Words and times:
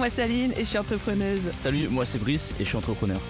Moi 0.00 0.08
c'est 0.08 0.22
Aline 0.22 0.52
et 0.56 0.60
je 0.60 0.64
suis 0.64 0.78
entrepreneuse. 0.78 1.42
Salut, 1.62 1.88
moi 1.88 2.06
c'est 2.06 2.18
Brice 2.18 2.54
et 2.58 2.64
je 2.64 2.68
suis 2.70 2.76
entrepreneur. 2.78 3.20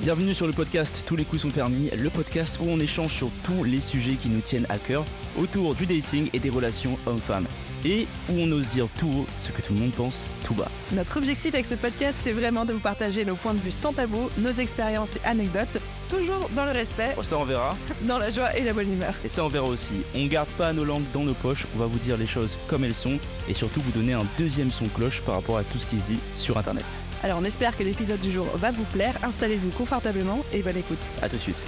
Bienvenue 0.00 0.32
sur 0.32 0.46
le 0.46 0.54
podcast 0.54 1.04
Tous 1.04 1.16
les 1.16 1.24
coups 1.26 1.42
sont 1.42 1.50
permis, 1.50 1.90
le 1.90 2.08
podcast 2.08 2.58
où 2.62 2.64
on 2.66 2.80
échange 2.80 3.12
sur 3.12 3.28
tous 3.44 3.62
les 3.62 3.82
sujets 3.82 4.14
qui 4.14 4.30
nous 4.30 4.40
tiennent 4.40 4.64
à 4.70 4.78
cœur 4.78 5.04
autour 5.36 5.74
du 5.74 5.84
dating 5.84 6.30
et 6.32 6.38
des 6.38 6.48
relations 6.48 6.98
hommes-femmes. 7.04 7.46
Et 7.84 8.06
où 8.30 8.38
on 8.38 8.50
ose 8.52 8.66
dire 8.68 8.88
tout 8.98 9.08
haut 9.08 9.26
ce 9.38 9.52
que 9.52 9.60
tout 9.60 9.74
le 9.74 9.80
monde 9.80 9.92
pense 9.92 10.24
tout 10.46 10.54
bas. 10.54 10.70
Notre 10.92 11.18
objectif 11.18 11.52
avec 11.52 11.66
ce 11.66 11.74
podcast, 11.74 12.18
c'est 12.18 12.32
vraiment 12.32 12.64
de 12.64 12.72
vous 12.72 12.80
partager 12.80 13.26
nos 13.26 13.34
points 13.34 13.52
de 13.52 13.58
vue 13.58 13.70
sans 13.70 13.92
tabou, 13.92 14.30
nos 14.38 14.52
expériences 14.52 15.16
et 15.16 15.26
anecdotes, 15.26 15.78
toujours 16.16 16.48
dans 16.54 16.64
le 16.64 16.72
respect, 16.72 17.14
Oh, 17.16 17.22
ça 17.22 17.38
on 17.38 17.44
verra. 17.44 17.76
dans 18.02 18.18
la 18.18 18.30
joie 18.30 18.56
et 18.56 18.62
la 18.62 18.72
bonne 18.72 18.92
humeur. 18.92 19.14
Et 19.24 19.28
ça 19.28 19.44
on 19.44 19.48
verra 19.48 19.66
aussi. 19.66 20.02
On 20.14 20.26
garde 20.26 20.48
pas 20.50 20.72
nos 20.72 20.84
langues 20.84 21.04
dans 21.12 21.24
nos 21.24 21.34
poches, 21.34 21.66
on 21.74 21.78
va 21.78 21.86
vous 21.86 21.98
dire 21.98 22.16
les 22.16 22.26
choses 22.26 22.58
comme 22.68 22.84
elles 22.84 22.94
sont 22.94 23.18
et 23.48 23.54
surtout 23.54 23.80
vous 23.80 23.92
donner 23.92 24.12
un 24.12 24.26
deuxième 24.38 24.70
son 24.72 24.86
cloche 24.88 25.20
par 25.22 25.36
rapport 25.36 25.58
à 25.58 25.64
tout 25.64 25.78
ce 25.78 25.86
qui 25.86 25.96
se 25.98 26.02
dit 26.04 26.18
sur 26.34 26.56
internet. 26.58 26.84
Alors 27.22 27.38
on 27.40 27.44
espère 27.44 27.76
que 27.76 27.82
l'épisode 27.82 28.20
du 28.20 28.30
jour 28.32 28.46
va 28.56 28.70
vous 28.70 28.84
plaire, 28.84 29.14
installez-vous 29.22 29.70
confortablement 29.70 30.44
et 30.52 30.62
bonne 30.62 30.76
écoute. 30.76 30.98
A 31.22 31.28
tout 31.28 31.36
de 31.36 31.40
suite. 31.40 31.62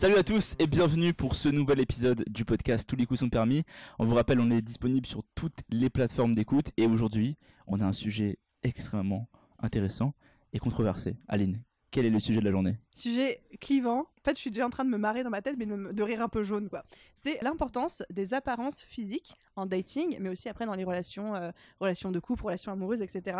Salut 0.00 0.16
à 0.16 0.22
tous 0.22 0.56
et 0.58 0.66
bienvenue 0.66 1.12
pour 1.12 1.34
ce 1.34 1.50
nouvel 1.50 1.78
épisode 1.78 2.24
du 2.26 2.46
podcast 2.46 2.88
Tous 2.88 2.96
les 2.96 3.04
coups 3.04 3.20
sont 3.20 3.28
permis. 3.28 3.64
On 3.98 4.06
vous 4.06 4.14
rappelle, 4.14 4.40
on 4.40 4.50
est 4.50 4.62
disponible 4.62 5.04
sur 5.04 5.22
toutes 5.34 5.58
les 5.68 5.90
plateformes 5.90 6.32
d'écoute 6.32 6.70
et 6.78 6.86
aujourd'hui, 6.86 7.36
on 7.66 7.80
a 7.80 7.84
un 7.84 7.92
sujet 7.92 8.38
extrêmement 8.62 9.28
intéressant 9.58 10.14
et 10.54 10.58
controversé. 10.58 11.18
Aline, 11.28 11.60
quel 11.90 12.06
est 12.06 12.10
le 12.10 12.18
sujet 12.18 12.40
de 12.40 12.46
la 12.46 12.50
journée? 12.50 12.78
Sujet 12.94 13.42
clivant. 13.60 14.00
En 14.00 14.24
fait, 14.24 14.36
je 14.36 14.40
suis 14.40 14.50
déjà 14.50 14.64
en 14.66 14.70
train 14.70 14.86
de 14.86 14.90
me 14.90 14.96
marrer 14.96 15.22
dans 15.22 15.28
ma 15.28 15.42
tête, 15.42 15.56
mais 15.58 15.66
de, 15.66 16.02
rire 16.02 16.22
un 16.22 16.28
peu 16.28 16.44
jaune, 16.44 16.70
quoi. 16.70 16.82
C'est 17.14 17.38
l'importance 17.42 18.02
des 18.08 18.32
apparences 18.32 18.80
physiques 18.80 19.34
en 19.54 19.66
dating, 19.66 20.16
mais 20.18 20.30
aussi 20.30 20.48
après 20.48 20.64
dans 20.64 20.76
les 20.76 20.84
relations, 20.84 21.34
euh, 21.34 21.50
relations 21.78 22.10
de 22.10 22.20
couple, 22.20 22.44
relations 22.44 22.72
amoureuses, 22.72 23.02
etc. 23.02 23.36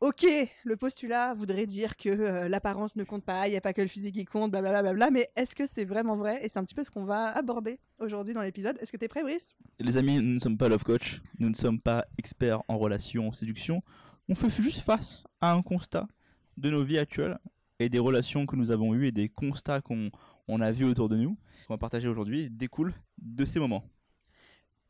Ok, 0.00 0.24
le 0.64 0.76
postulat 0.78 1.34
voudrait 1.34 1.66
dire 1.66 1.94
que 1.94 2.08
euh, 2.08 2.48
l'apparence 2.48 2.96
ne 2.96 3.04
compte 3.04 3.22
pas, 3.22 3.48
il 3.48 3.50
n'y 3.50 3.58
a 3.58 3.60
pas 3.60 3.74
que 3.74 3.82
le 3.82 3.86
physique 3.86 4.14
qui 4.14 4.24
compte, 4.24 4.50
blablabla, 4.50 4.94
bla, 4.94 5.10
mais 5.10 5.28
est-ce 5.36 5.54
que 5.54 5.66
c'est 5.66 5.84
vraiment 5.84 6.16
vrai? 6.16 6.42
Et 6.42 6.48
c'est 6.48 6.58
un 6.58 6.64
petit 6.64 6.74
peu 6.74 6.82
ce 6.82 6.90
qu'on 6.90 7.04
va 7.04 7.36
aborder 7.36 7.78
aujourd'hui 7.98 8.32
dans 8.32 8.40
l'épisode. 8.40 8.78
Est-ce 8.80 8.92
que 8.92 8.96
t'es 8.96 9.08
prêt, 9.08 9.22
Brice? 9.22 9.54
Les 9.78 9.98
amis, 9.98 10.16
nous 10.16 10.34
ne 10.34 10.38
sommes 10.38 10.56
pas 10.56 10.70
love 10.70 10.84
coach, 10.84 11.20
nous 11.38 11.50
ne 11.50 11.54
sommes 11.54 11.78
pas 11.78 12.06
experts 12.16 12.62
en 12.68 12.78
relations, 12.78 13.28
en 13.28 13.32
séduction. 13.32 13.82
On 14.30 14.34
fait 14.34 14.48
juste 14.62 14.80
face 14.80 15.24
à 15.42 15.52
un 15.52 15.60
constat 15.60 16.08
de 16.56 16.70
nos 16.70 16.82
vies 16.82 16.96
actuelles 16.96 17.38
et 17.78 17.90
des 17.90 17.98
relations 17.98 18.46
que 18.46 18.56
nous 18.56 18.70
avons 18.70 18.94
eues 18.94 19.06
et 19.06 19.12
des 19.12 19.28
constats 19.28 19.82
qu'on 19.82 20.10
on 20.48 20.62
a 20.62 20.72
vus 20.72 20.86
autour 20.86 21.10
de 21.10 21.16
nous. 21.16 21.36
Ce 21.60 21.66
qu'on 21.66 21.74
va 21.74 21.78
partager 21.78 22.08
aujourd'hui 22.08 22.48
découle 22.48 22.94
de 23.18 23.44
ces 23.44 23.60
moments. 23.60 23.84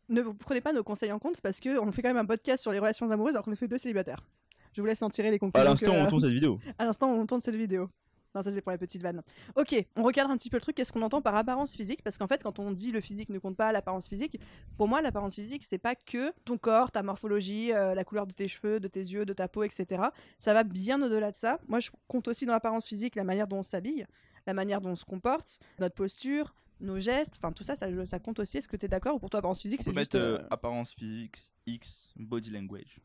Ne 0.08 0.22
prenez 0.22 0.60
pas 0.60 0.72
nos 0.72 0.84
conseils 0.84 1.10
en 1.10 1.18
compte 1.18 1.40
parce 1.40 1.58
qu'on 1.58 1.90
fait 1.90 2.00
quand 2.00 2.10
même 2.10 2.16
un 2.16 2.26
podcast 2.26 2.62
sur 2.62 2.70
les 2.70 2.78
relations 2.78 3.10
amoureuses 3.10 3.34
alors 3.34 3.44
qu'on 3.44 3.52
est 3.52 3.56
fait 3.56 3.66
deux 3.66 3.78
célibataires. 3.78 4.24
Je 4.72 4.80
vous 4.80 4.86
laisse 4.86 5.02
en 5.02 5.10
tirer 5.10 5.30
les 5.30 5.36
À 5.36 5.38
conclusions. 5.38 5.70
l'instant, 5.70 5.92
que- 5.92 6.00
on 6.00 6.06
tourne 6.08 6.20
cette 6.20 6.30
vidéo. 6.32 6.60
À 6.78 6.84
l'instant 6.84 7.12
où 7.12 7.18
on 7.20 7.26
tourne 7.26 7.40
cette 7.40 7.56
vidéo. 7.56 7.88
Non, 8.32 8.42
ça 8.42 8.52
c'est 8.52 8.60
pour 8.60 8.70
la 8.70 8.78
petite 8.78 9.02
vanne. 9.02 9.22
Ok, 9.56 9.74
on 9.96 10.04
recadre 10.04 10.30
un 10.30 10.36
petit 10.36 10.50
peu 10.50 10.56
le 10.56 10.60
truc. 10.60 10.76
Qu'est-ce 10.76 10.92
qu'on 10.92 11.02
entend 11.02 11.20
par 11.20 11.34
apparence 11.34 11.74
physique? 11.76 12.00
Parce 12.04 12.16
qu'en 12.16 12.28
fait, 12.28 12.44
quand 12.44 12.60
on 12.60 12.70
dit 12.70 12.92
le 12.92 13.00
physique 13.00 13.28
ne 13.28 13.40
compte 13.40 13.56
pas, 13.56 13.72
l'apparence 13.72 14.06
physique, 14.06 14.38
pour 14.76 14.86
moi, 14.86 15.02
l'apparence 15.02 15.34
physique, 15.34 15.64
c'est 15.64 15.78
pas 15.78 15.96
que 15.96 16.32
ton 16.44 16.56
corps, 16.56 16.92
ta 16.92 17.02
morphologie, 17.02 17.72
euh, 17.72 17.92
la 17.92 18.04
couleur 18.04 18.28
de 18.28 18.32
tes 18.32 18.46
cheveux, 18.46 18.78
de 18.78 18.86
tes 18.86 19.00
yeux, 19.00 19.24
de 19.24 19.32
ta 19.32 19.48
peau, 19.48 19.64
etc. 19.64 20.04
Ça 20.38 20.54
va 20.54 20.62
bien 20.62 21.02
au-delà 21.02 21.32
de 21.32 21.36
ça. 21.36 21.58
Moi, 21.66 21.80
je 21.80 21.90
compte 22.06 22.28
aussi 22.28 22.46
dans 22.46 22.52
l'apparence 22.52 22.86
physique 22.86 23.16
la 23.16 23.24
manière 23.24 23.48
dont 23.48 23.58
on 23.58 23.62
s'habille, 23.64 24.06
la 24.46 24.54
manière 24.54 24.80
dont 24.80 24.90
on 24.90 24.94
se 24.96 25.04
comporte, 25.04 25.58
notre 25.80 25.96
posture, 25.96 26.54
nos 26.80 27.00
gestes. 27.00 27.34
Enfin, 27.36 27.50
tout 27.50 27.64
ça, 27.64 27.74
ça, 27.74 27.88
ça 28.06 28.20
compte 28.20 28.38
aussi. 28.38 28.58
Est-ce 28.58 28.68
que 28.68 28.76
tu 28.76 28.86
es 28.86 28.88
d'accord? 28.88 29.16
Ou 29.16 29.18
pour 29.18 29.28
toi, 29.30 29.38
apparence 29.38 29.60
physique, 29.60 29.82
c'est 29.82 29.92
juste. 29.92 30.14
euh, 30.14 30.38
apparence 30.50 30.92
physique, 30.94 31.36
X, 31.66 32.12
body 32.14 32.50
language, 32.50 33.00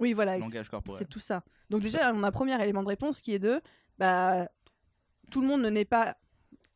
Oui, 0.00 0.12
voilà. 0.12 0.38
langage 0.38 0.68
corporel. 0.68 0.98
C'est 0.98 1.08
tout 1.08 1.20
ça. 1.20 1.42
Donc 1.70 1.82
déjà, 1.82 2.12
on 2.14 2.22
a 2.22 2.28
un 2.28 2.32
premier 2.32 2.60
élément 2.62 2.82
de 2.82 2.88
réponse 2.88 3.20
qui 3.20 3.32
est 3.34 3.38
de, 3.38 3.60
bah, 3.98 4.48
tout 5.30 5.40
le 5.40 5.46
monde 5.46 5.62
ne 5.62 5.70
n'est 5.70 5.84
pas 5.84 6.16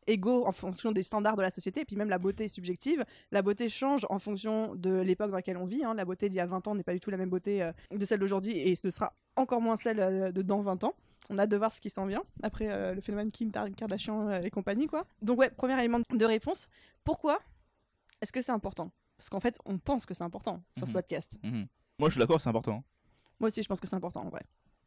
égaux 0.07 0.47
en 0.47 0.51
fonction 0.51 0.91
des 0.91 1.03
standards 1.03 1.35
de 1.35 1.41
la 1.43 1.51
société, 1.51 1.81
et 1.81 1.85
puis 1.85 1.95
même 1.95 2.09
la 2.09 2.17
beauté 2.17 2.45
est 2.45 2.47
subjective. 2.47 3.05
La 3.31 3.41
beauté 3.43 3.69
change 3.69 4.07
en 4.09 4.17
fonction 4.17 4.73
de 4.75 5.01
l'époque 5.01 5.29
dans 5.29 5.35
laquelle 5.35 5.57
on 5.57 5.65
vit. 5.65 5.83
hein. 5.83 5.93
La 5.93 6.03
beauté 6.05 6.29
d'il 6.29 6.37
y 6.37 6.41
a 6.41 6.47
20 6.47 6.67
ans 6.67 6.73
n'est 6.75 6.83
pas 6.83 6.93
du 6.93 6.99
tout 6.99 7.11
la 7.11 7.17
même 7.17 7.29
beauté 7.29 7.61
euh, 7.61 7.71
de 7.91 8.03
celle 8.05 8.19
d'aujourd'hui, 8.19 8.57
et 8.57 8.75
ce 8.75 8.89
sera 8.89 9.13
encore 9.35 9.61
moins 9.61 9.75
celle 9.75 9.99
euh, 9.99 10.31
de 10.31 10.41
dans 10.41 10.61
20 10.61 10.83
ans. 10.83 10.95
On 11.29 11.37
a 11.37 11.45
de 11.45 11.55
voir 11.57 11.71
ce 11.71 11.79
qui 11.79 11.91
s'en 11.91 12.07
vient, 12.07 12.23
après 12.41 12.69
euh, 12.71 12.95
le 12.95 13.01
phénomène 13.01 13.29
Kim 13.29 13.51
Kardashian 13.51 14.29
euh, 14.29 14.41
et 14.41 14.49
compagnie, 14.49 14.87
quoi. 14.87 15.05
Donc 15.21 15.37
ouais, 15.37 15.51
premier 15.51 15.77
élément 15.77 15.99
de 16.11 16.25
réponse. 16.25 16.69
Pourquoi 17.03 17.39
est-ce 18.21 18.31
que 18.33 18.41
c'est 18.41 18.51
important? 18.53 18.91
Parce 19.15 19.29
qu'en 19.29 19.39
fait, 19.39 19.59
on 19.65 19.77
pense 19.77 20.07
que 20.07 20.15
c'est 20.15 20.23
important 20.23 20.63
sur 20.75 20.87
ce 20.87 20.91
Mhm. 20.91 20.93
podcast. 20.95 21.37
Mhm. 21.43 21.67
Moi, 21.99 22.09
je 22.09 22.13
suis 22.13 22.19
d'accord, 22.19 22.41
c'est 22.41 22.49
important. 22.49 22.83
Moi 23.39 23.47
aussi, 23.47 23.63
je 23.63 23.67
pense 23.67 23.79
que 23.79 23.87
c'est 23.87 23.95
important, 23.95 24.21
en 24.25 24.29
vrai. 24.29 24.41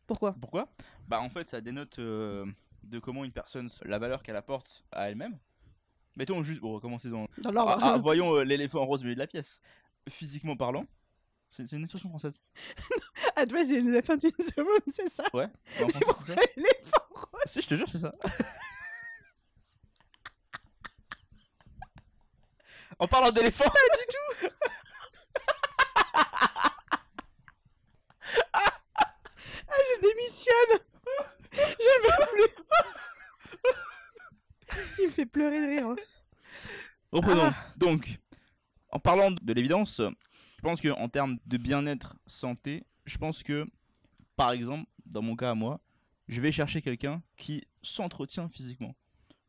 Pourquoi? 0.07 0.35
Pourquoi? 0.41 0.69
Bah 1.09 1.21
en 1.21 1.31
fait 1.31 1.47
ça 1.47 1.61
dénote 1.61 1.99
euh, 1.99 2.45
de 2.83 2.99
comment 2.99 3.25
une 3.25 3.33
personne, 3.33 3.71
la 3.85 3.99
valeur 3.99 4.23
qu'elle 4.23 4.37
apporte 4.37 4.85
à 4.93 5.09
elle-même. 5.09 5.39
Mettons 6.17 6.43
juste, 6.43 6.61
bon, 6.61 6.75
recommencer 6.75 7.09
dans... 7.09 7.27
Dans 7.39 7.53
l'ordre. 7.53 7.79
Ah, 7.81 7.93
ah, 7.95 7.97
voyons 8.01 8.35
euh, 8.37 8.45
l'éléphant 8.45 8.85
rose 8.85 9.01
au 9.01 9.05
milieu 9.05 9.15
de 9.15 9.21
la 9.21 9.27
pièce. 9.27 9.63
Physiquement 10.11 10.57
parlant, 10.57 10.85
c'est 11.51 11.71
une 11.73 11.83
expression 11.83 12.09
française. 12.11 12.43
Address 13.37 13.69
the 13.69 13.73
elephant 13.73 14.15
in 14.25 14.31
the 14.31 14.57
room, 14.57 14.81
c'est 14.89 15.09
ça? 15.09 15.25
Ouais. 15.33 15.49
en 15.81 15.89
français, 15.89 16.05
c'est 16.27 16.35
ça? 16.35 16.41
L'éléphant 16.57 17.05
rose 17.11 17.43
Si, 17.47 17.63
je 17.63 17.69
te 17.69 17.75
jure, 17.77 17.89
c'est 17.89 17.99
ça. 17.99 18.13
en 22.99 23.07
parlant 23.09 23.31
d'éléphant, 23.31 23.65
Ah, 23.67 23.79
je 24.43 24.49
démissionne 30.33 30.81
Je 31.53 31.59
ne 31.87 32.03
veux 32.07 32.27
plus 32.33 32.49
Il 34.99 35.05
me 35.07 35.11
fait 35.11 35.27
pleurer 35.27 35.61
de 35.61 35.67
rire. 35.67 35.89
hein. 35.89 35.97
reprenons. 37.13 37.51
Ah. 37.53 37.73
Donc, 37.77 38.19
en 38.91 38.99
parlant 38.99 39.31
de 39.31 39.53
l'évidence, 39.53 40.01
je 40.01 40.63
pense 40.63 40.81
que 40.81 40.89
en 40.89 41.09
termes 41.09 41.39
de 41.47 41.57
bien-être 41.59 42.17
santé, 42.27 42.85
je 43.05 43.19
pense 43.19 43.43
que, 43.43 43.67
par 44.37 44.53
exemple, 44.53 44.89
dans 45.07 45.23
mon 45.23 45.37
cas 45.37 45.51
à 45.51 45.55
moi, 45.55 45.81
je 46.29 46.41
vais 46.41 46.53
chercher 46.53 46.81
quelqu'un 46.81 47.23
qui 47.37 47.67
s'entretient 47.83 48.49
physiquement. 48.49 48.95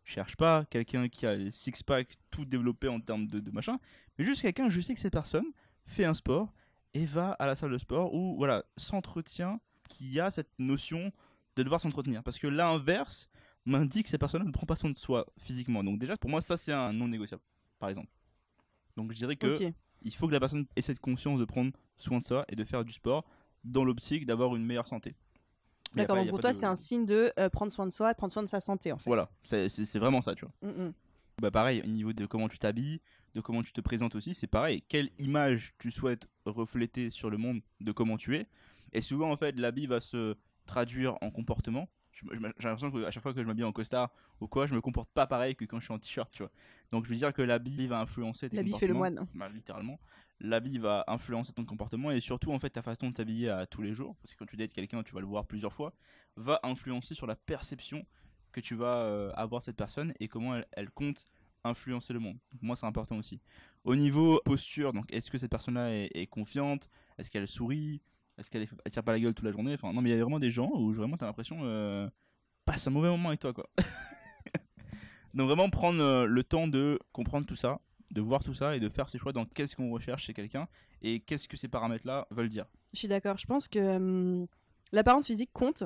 Je 0.04 0.14
cherche 0.14 0.36
pas 0.36 0.66
quelqu'un 0.66 1.08
qui 1.08 1.26
a 1.26 1.36
les 1.36 1.52
six-pack 1.52 2.18
tout 2.30 2.44
développé 2.44 2.90
en 2.90 3.00
termes 3.00 3.28
de, 3.28 3.40
de 3.40 3.52
machin, 3.52 3.80
mais 4.18 4.26
juste 4.26 4.42
quelqu'un, 4.42 4.70
je 4.70 4.82
sais 4.82 4.94
que 4.94 5.00
cette 5.00 5.14
personne 5.14 5.46
fait 5.86 6.04
un 6.04 6.14
sport 6.14 6.52
et 6.94 7.06
va 7.06 7.32
à 7.34 7.46
la 7.46 7.56
salle 7.56 7.72
de 7.72 7.78
sport 7.78 8.14
ou 8.14 8.36
voilà, 8.36 8.66
s'entretient, 8.76 9.62
qui 9.90 10.20
a 10.20 10.32
cette 10.32 10.52
notion 10.60 11.12
de 11.56 11.64
devoir 11.64 11.80
s'entretenir. 11.82 12.24
Parce 12.24 12.40
que 12.40 12.48
l'inverse 12.48 13.30
m'indique 13.66 14.04
que 14.06 14.10
cette 14.10 14.20
personne 14.20 14.44
ne 14.46 14.52
prend 14.52 14.66
pas 14.66 14.76
soin 14.76 14.90
de 14.90 14.98
soi 14.98 15.26
physiquement. 15.38 15.84
Donc 15.84 16.00
déjà, 16.00 16.16
pour 16.18 16.30
moi, 16.30 16.42
ça 16.42 16.58
c'est 16.58 16.74
un 16.74 16.94
non 16.94 17.08
négociable, 17.08 17.42
par 17.80 17.90
exemple. 17.90 18.10
Donc 18.98 19.12
je 19.12 19.18
dirais 19.18 19.36
que 19.36 19.58
il 20.02 20.14
faut 20.14 20.28
que 20.28 20.34
la 20.34 20.40
personne 20.40 20.66
ait 20.76 20.82
cette 20.82 21.00
conscience 21.00 21.40
de 21.40 21.46
prendre 21.46 21.72
soin 21.98 22.18
de 22.18 22.24
soi 22.24 22.46
et 22.50 22.56
de 22.56 22.64
faire 22.64 22.84
du 22.84 22.92
sport 22.92 23.26
dans 23.64 23.86
l'optique 23.86 24.26
d'avoir 24.26 24.56
une 24.56 24.66
meilleure 24.66 24.88
santé. 24.88 25.16
D'accord, 25.96 26.18
donc 26.18 26.30
pour 26.30 26.40
toi, 26.40 26.52
de- 26.52 26.56
c'est 26.56 26.66
un 26.66 26.76
signe 26.76 27.06
de 27.06 27.32
euh, 27.40 27.50
prendre 27.50 27.72
soin 27.72 27.86
de 27.86 27.92
soi, 27.92 28.14
prendre 28.16 28.34
soin 28.34 28.44
de 28.44 28.50
sa 28.50 28.60
santé, 28.60 28.92
en 28.92 28.98
fait. 28.98 29.10
Voilà, 29.10 29.30
c'est 29.44 29.96
vraiment 30.00 30.22
ça, 30.22 30.34
tu 30.36 30.44
vois. 30.46 30.54
Mm, 30.72 30.86
mm. 30.88 30.94
Bah 31.42 31.52
pareil, 31.52 31.82
au 31.84 31.88
niveau 31.88 32.14
de 32.14 32.26
comment 32.26 32.48
tu 32.50 32.60
t'habilles, 32.60 33.00
de 33.34 33.42
comment 33.42 33.64
tu 33.64 33.72
te 33.72 33.82
présentes 33.82 34.16
aussi, 34.16 34.34
c'est 34.34 34.48
pareil. 34.48 34.84
Quelle 34.88 35.10
image 35.20 35.74
tu 35.80 35.92
souhaites 35.92 36.28
refléter 36.46 37.10
sur 37.12 37.30
le 37.30 37.38
monde 37.38 37.62
de 37.80 37.92
comment 37.92 38.18
tu 38.18 38.36
es 38.38 38.48
Et 38.94 39.02
souvent, 39.02 39.32
en 39.32 39.36
fait, 39.36 39.60
l'habit 39.60 39.88
va 39.88 40.00
se 40.00 40.36
traduire 40.66 41.18
en 41.22 41.30
comportement. 41.32 41.90
J'ai 42.14 42.24
l'impression 42.40 42.92
qu'à 42.92 43.10
chaque 43.10 43.24
fois 43.24 43.34
que 43.34 43.42
je 43.42 43.48
m'habille 43.48 43.64
en 43.64 43.72
costard 43.72 44.12
ou 44.40 44.48
quoi, 44.48 44.68
je 44.68 44.76
me 44.76 44.82
comporte 44.82 45.10
pas 45.12 45.26
pareil 45.26 45.56
que 45.56 45.66
quand 45.66 45.80
je 45.80 45.86
suis 45.86 45.94
en 45.94 45.98
t-shirt, 46.00 46.30
tu 46.32 46.44
vois. 46.44 46.52
Donc 46.92 47.06
je 47.06 47.10
veux 47.10 47.16
dire 47.16 47.34
que 47.34 47.42
l'habit 47.42 47.88
va 47.88 48.00
influencer 48.00 48.50
tes 48.50 48.56
L'habit 48.58 48.74
fait 48.78 48.86
le 48.88 48.94
comportements. 48.94 49.26
moine. 49.26 49.50
Bah, 49.50 49.50
littéralement. 49.54 50.00
L'habit 50.40 50.78
va 50.78 51.04
influencer 51.08 51.54
ton 51.54 51.66
comportement 51.66 52.12
et 52.12 52.20
surtout, 52.20 52.52
en 52.52 52.60
fait, 52.60 52.70
ta 52.70 52.82
façon 52.84 53.10
de 53.10 53.14
t'habiller 53.14 53.50
à 53.50 53.66
tous 53.66 53.82
les 53.82 53.94
jours. 53.94 54.16
Parce 54.22 54.34
que 54.34 54.40
quand 54.40 54.46
tu 54.46 54.58
dates 54.58 54.74
quelqu'un, 54.74 55.02
tu 55.02 55.14
vas 55.14 55.22
le 55.22 55.26
voir 55.26 55.46
plusieurs 55.48 55.74
fois, 55.74 55.94
va 56.36 56.60
influencer 56.64 57.16
sur 57.16 57.26
la 57.26 57.36
perception 57.36 58.06
que 58.52 58.60
tu 58.60 58.76
vas 58.76 58.98
euh, 58.98 59.32
avoir 59.36 59.62
de 59.62 59.66
cette 59.66 59.78
personne 59.78 60.14
et 60.20 60.28
comment 60.28 60.56
elle, 60.56 60.68
elle 60.74 60.92
compte 60.92 61.26
influencer 61.64 62.14
le 62.14 62.20
monde. 62.20 62.38
Donc, 62.52 62.62
moi, 62.62 62.76
c'est 62.76 62.86
important 62.86 63.18
aussi. 63.18 63.42
Au 63.86 63.96
niveau 63.96 64.40
posture, 64.46 64.94
donc 64.94 65.12
est-ce 65.12 65.32
que 65.32 65.38
cette 65.40 65.50
personne-là 65.50 65.92
est, 65.92 66.10
est 66.14 66.28
confiante? 66.28 66.90
Est-ce 67.18 67.32
qu'elle 67.32 67.48
sourit? 67.48 68.02
Est-ce 68.38 68.50
qu'elle 68.50 68.64
est- 68.64 68.90
tire 68.90 69.04
pas 69.04 69.12
la 69.12 69.20
gueule 69.20 69.34
toute 69.34 69.46
la 69.46 69.52
journée? 69.52 69.74
Enfin, 69.74 69.94
non, 69.94 70.02
mais 70.02 70.10
il 70.10 70.16
y 70.16 70.20
a 70.20 70.22
vraiment 70.22 70.40
des 70.40 70.52
gens 70.52 70.72
où 70.74 70.92
vraiment 70.92 71.18
t'as 71.18 71.26
l'impression 71.26 71.60
euh, 71.64 72.10
passe 72.66 72.88
un 72.88 72.92
mauvais 72.92 73.10
moment 73.10 73.30
avec 73.30 73.40
toi, 73.40 73.54
quoi. 73.54 73.70
donc 75.34 75.48
vraiment 75.48 75.70
prendre 75.70 76.02
euh, 76.02 76.26
le 76.26 76.44
temps 76.44 76.68
de 76.68 77.00
comprendre 77.12 77.46
tout 77.46 77.56
ça, 77.56 77.80
de 78.12 78.22
voir 78.22 78.44
tout 78.44 78.54
ça 78.54 78.76
et 78.76 78.80
de 78.80 78.90
faire 78.90 79.10
ses 79.10 79.18
choix 79.18 79.34
dans 79.34 79.46
qu'est-ce 79.46 79.76
qu'on 79.76 79.92
recherche 79.92 80.24
chez 80.26 80.34
quelqu'un 80.34 80.68
et 81.02 81.20
qu'est-ce 81.20 81.48
que 81.48 81.58
ces 81.58 81.68
paramètres-là 81.68 82.28
veulent 82.32 82.50
dire. 82.50 82.66
Je 82.94 83.00
suis 83.00 83.08
d'accord. 83.08 83.38
Je 83.38 83.46
pense 83.46 83.68
que 83.68 84.46
l'apparence 84.92 85.28
physique 85.28 85.50
compte 85.54 85.84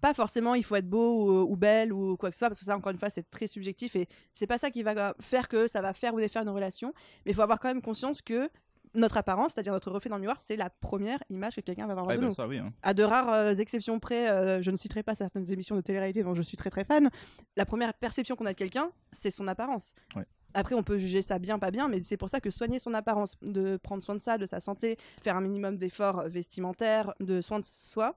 pas 0.00 0.12
forcément 0.12 0.54
il 0.54 0.62
faut 0.62 0.76
être 0.76 0.88
beau 0.88 1.44
ou, 1.46 1.50
ou 1.52 1.56
belle 1.56 1.90
ou 1.90 2.18
quoi 2.18 2.28
que 2.28 2.34
ce 2.36 2.40
soit 2.40 2.48
parce 2.48 2.58
que 2.60 2.66
ça 2.66 2.76
encore 2.76 2.92
une 2.92 2.98
fois 2.98 3.08
c'est 3.08 3.28
très 3.30 3.46
subjectif 3.46 3.96
et 3.96 4.06
c'est 4.34 4.46
pas 4.46 4.58
ça 4.58 4.70
qui 4.70 4.82
va 4.82 5.14
faire 5.20 5.48
que 5.48 5.66
ça 5.68 5.80
va 5.80 5.94
faire 5.94 6.12
ou 6.12 6.20
défaire 6.20 6.42
une 6.42 6.50
relation 6.50 6.92
mais 7.24 7.32
il 7.32 7.34
faut 7.34 7.40
avoir 7.40 7.58
quand 7.58 7.68
même 7.68 7.80
conscience 7.80 8.20
que 8.20 8.50
notre 8.94 9.16
apparence, 9.16 9.52
c'est-à-dire 9.52 9.72
notre 9.72 9.90
reflet 9.90 10.08
dans 10.08 10.16
le 10.16 10.22
miroir, 10.22 10.40
c'est 10.40 10.56
la 10.56 10.70
première 10.70 11.18
image 11.30 11.56
que 11.56 11.60
quelqu'un 11.60 11.86
va 11.86 11.92
avoir 11.92 12.06
de 12.06 12.16
bah, 12.16 12.26
nous. 12.26 12.34
ça, 12.34 12.46
oui, 12.46 12.58
hein. 12.58 12.72
À 12.82 12.94
de 12.94 13.02
rares 13.02 13.32
euh, 13.32 13.54
exceptions 13.54 13.98
près, 13.98 14.30
euh, 14.30 14.62
je 14.62 14.70
ne 14.70 14.76
citerai 14.76 15.02
pas 15.02 15.14
certaines 15.14 15.50
émissions 15.52 15.76
de 15.76 15.80
télé-réalité 15.80 16.22
dont 16.22 16.34
je 16.34 16.42
suis 16.42 16.56
très 16.56 16.70
très 16.70 16.84
fan. 16.84 17.10
La 17.56 17.66
première 17.66 17.94
perception 17.94 18.36
qu'on 18.36 18.46
a 18.46 18.52
de 18.52 18.58
quelqu'un, 18.58 18.90
c'est 19.12 19.30
son 19.30 19.48
apparence. 19.48 19.94
Ouais. 20.14 20.24
Après, 20.54 20.74
on 20.74 20.82
peut 20.82 20.96
juger 20.96 21.20
ça 21.20 21.38
bien, 21.38 21.58
pas 21.58 21.70
bien, 21.70 21.88
mais 21.88 22.02
c'est 22.02 22.16
pour 22.16 22.30
ça 22.30 22.40
que 22.40 22.48
soigner 22.48 22.78
son 22.78 22.94
apparence, 22.94 23.36
de 23.42 23.76
prendre 23.76 24.02
soin 24.02 24.14
de 24.14 24.20
ça, 24.20 24.38
de 24.38 24.46
sa 24.46 24.58
santé, 24.60 24.96
faire 25.22 25.36
un 25.36 25.42
minimum 25.42 25.76
d'efforts 25.76 26.22
vestimentaires, 26.28 27.12
de 27.20 27.42
soins 27.42 27.58
de 27.58 27.64
soi, 27.64 28.16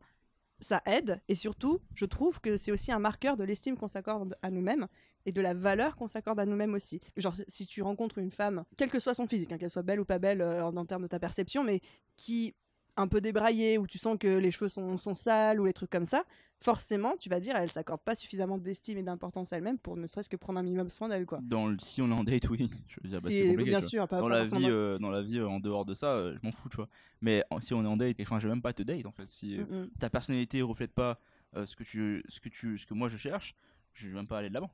ça 0.59 0.81
aide. 0.85 1.21
Et 1.27 1.35
surtout, 1.35 1.79
je 1.93 2.05
trouve 2.05 2.39
que 2.41 2.57
c'est 2.57 2.71
aussi 2.71 2.91
un 2.91 2.99
marqueur 2.99 3.37
de 3.37 3.43
l'estime 3.43 3.77
qu'on 3.77 3.87
s'accorde 3.87 4.35
à 4.41 4.51
nous-mêmes 4.51 4.87
et 5.25 5.31
de 5.31 5.41
la 5.41 5.53
valeur 5.53 5.95
qu'on 5.95 6.07
s'accorde 6.07 6.39
à 6.39 6.45
nous-mêmes 6.45 6.73
aussi. 6.73 7.01
Genre, 7.17 7.35
si 7.47 7.67
tu 7.67 7.81
rencontres 7.81 8.17
une 8.17 8.31
femme, 8.31 8.63
quel 8.77 8.89
que 8.89 8.99
soit 8.99 9.13
son 9.13 9.27
physique, 9.27 9.51
hein, 9.51 9.57
qu'elle 9.57 9.69
soit 9.69 9.83
belle 9.83 9.99
ou 9.99 10.05
pas 10.05 10.19
belle 10.19 10.41
euh, 10.41 10.63
en, 10.63 10.75
en 10.75 10.85
termes 10.85 11.03
de 11.03 11.07
ta 11.07 11.19
perception, 11.19 11.63
mais 11.63 11.81
qui 12.15 12.55
un 12.99 13.07
peu 13.07 13.21
débraillée, 13.21 13.77
où 13.77 13.87
tu 13.87 13.97
sens 13.97 14.17
que 14.19 14.27
les 14.27 14.51
cheveux 14.51 14.69
sont, 14.69 14.97
sont 14.97 15.15
sales 15.15 15.59
ou 15.59 15.65
les 15.65 15.73
trucs 15.73 15.89
comme 15.89 16.05
ça, 16.05 16.23
forcément, 16.61 17.15
tu 17.17 17.29
vas 17.29 17.39
dire, 17.39 17.55
elle 17.55 17.71
s'accorde 17.71 18.01
pas 18.01 18.15
suffisamment 18.15 18.57
d'estime 18.57 18.97
et 18.97 19.03
d'importance 19.03 19.53
à 19.53 19.57
elle-même 19.57 19.77
pour 19.77 19.95
ne 19.95 20.05
serait-ce 20.05 20.29
que 20.29 20.35
prendre 20.35 20.59
un 20.59 20.63
minimum 20.63 20.89
soin 20.89 21.07
d'elle, 21.07 21.25
quoi. 21.25 21.39
Dans 21.41 21.67
le- 21.67 21.77
si 21.79 22.01
on 22.01 22.09
est 22.11 22.13
en 22.13 22.23
date, 22.23 22.49
oui. 22.49 22.69
Je 22.89 22.95
veux 23.01 23.09
dire, 23.09 23.19
bah, 23.21 23.29
c'est 23.29 23.55
bien 23.55 23.79
sûr, 23.81 24.07
pas, 24.07 24.19
dans 24.19 24.27
pas 24.27 24.35
la 24.35 24.43
vie, 24.43 24.65
euh, 24.69 24.97
dans 24.99 25.09
la 25.11 25.21
vie 25.21 25.39
euh, 25.39 25.47
en 25.47 25.59
dehors 25.59 25.85
de 25.85 25.93
ça, 25.93 26.07
euh, 26.13 26.35
je 26.35 26.45
m'en 26.45 26.51
fous, 26.51 26.67
tu 26.69 26.75
vois. 26.75 26.89
Mais 27.21 27.43
en- 27.49 27.61
si 27.61 27.73
on 27.73 27.83
est 27.83 27.87
en 27.87 27.95
date, 27.97 28.17
enfin, 28.21 28.39
je 28.39 28.47
vais 28.47 28.53
même 28.53 28.61
pas 28.61 28.73
te 28.73 28.83
date 28.83 29.05
en 29.05 29.11
fait. 29.11 29.29
Si 29.29 29.57
euh, 29.57 29.63
Mm, 29.63 29.75
mm. 29.83 29.89
ta 29.99 30.09
personnalité 30.09 30.61
reflète 30.61 30.91
pas 30.91 31.19
ce 31.65 31.75
que 31.75 31.83
tu, 31.83 32.23
ce 32.27 32.39
que 32.39 32.49
tu, 32.49 32.77
ce 32.77 32.85
que 32.85 32.93
moi 32.93 33.07
je 33.07 33.17
cherche, 33.17 33.55
je 33.93 34.07
vais 34.09 34.13
même 34.15 34.27
pas 34.27 34.37
aller 34.39 34.49
de 34.49 34.53
l'avant. 34.53 34.69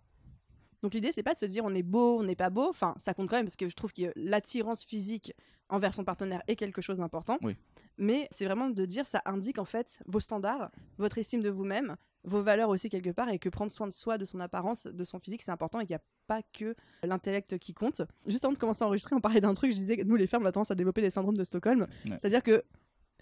Donc 0.86 0.94
l'idée, 0.94 1.12
c'est 1.12 1.24
pas 1.24 1.34
de 1.34 1.40
se 1.40 1.48
dire 1.48 1.66
on 1.66 1.74
est 1.74 1.82
beau, 1.82 2.20
on 2.20 2.24
n'est 2.24 2.36
pas 2.36 2.52
beau. 2.52 2.70
Enfin, 2.70 2.94
ça 2.98 3.16
compte 3.16 3.28
quand 3.28 3.38
même 3.38 3.46
parce 3.46 3.56
que 3.56 3.68
je 3.68 3.74
trouve 3.74 3.92
que 3.92 4.14
l'attirance 4.16 4.86
physique 4.86 5.34
envers 5.68 5.96
son 5.96 6.04
partenaire 6.04 6.44
est 6.48 6.56
quelque 6.56 6.80
chose 6.80 7.00
d'important. 7.00 7.40
Oui. 7.42 7.56
Mais 7.98 8.28
c'est 8.30 8.46
vraiment 8.46 8.70
de 8.70 8.86
dire 8.86 9.04
ça 9.04 9.20
indique 9.26 9.58
en 9.58 9.66
fait 9.66 10.04
vos 10.06 10.20
standards, 10.20 10.70
votre 11.00 11.18
estime 11.18 11.42
de 11.42 11.50
vous-même, 11.50 11.96
vos 12.24 12.44
valeurs 12.44 12.70
aussi 12.70 12.90
quelque 12.90 13.10
part, 13.10 13.30
et 13.30 13.40
que 13.40 13.50
prendre 13.50 13.72
soin 13.72 13.88
de 13.88 13.94
soi, 13.94 14.20
de 14.20 14.26
son 14.26 14.40
apparence, 14.40 14.86
de 14.86 15.04
son 15.04 15.18
physique, 15.18 15.42
c'est 15.42 15.50
important 15.50 15.80
et 15.80 15.88
qu'il 15.88 15.96
n'y 15.96 16.02
a 16.02 16.04
pas 16.28 16.44
que 16.54 16.76
l'intellect 17.02 17.58
qui 17.58 17.74
compte. 17.74 18.04
Juste 18.28 18.46
avant 18.46 18.54
de 18.54 18.60
commencer 18.60 18.84
à 18.84 18.86
enregistrer, 18.86 19.16
on 19.16 19.22
parlait 19.22 19.42
d'un 19.42 19.56
truc, 19.56 19.72
je 19.72 19.78
disais 19.78 19.98
que 19.98 20.04
nous 20.04 20.18
les 20.18 20.28
femmes, 20.28 20.44
on 20.44 20.46
a 20.46 20.52
tendance 20.52 20.70
à 20.70 20.76
développer 20.76 21.02
des 21.02 21.10
syndromes 21.10 21.36
de 21.36 21.44
Stockholm. 21.44 21.88
Ouais. 22.06 22.16
C'est-à-dire 22.20 22.44
que 22.44 22.64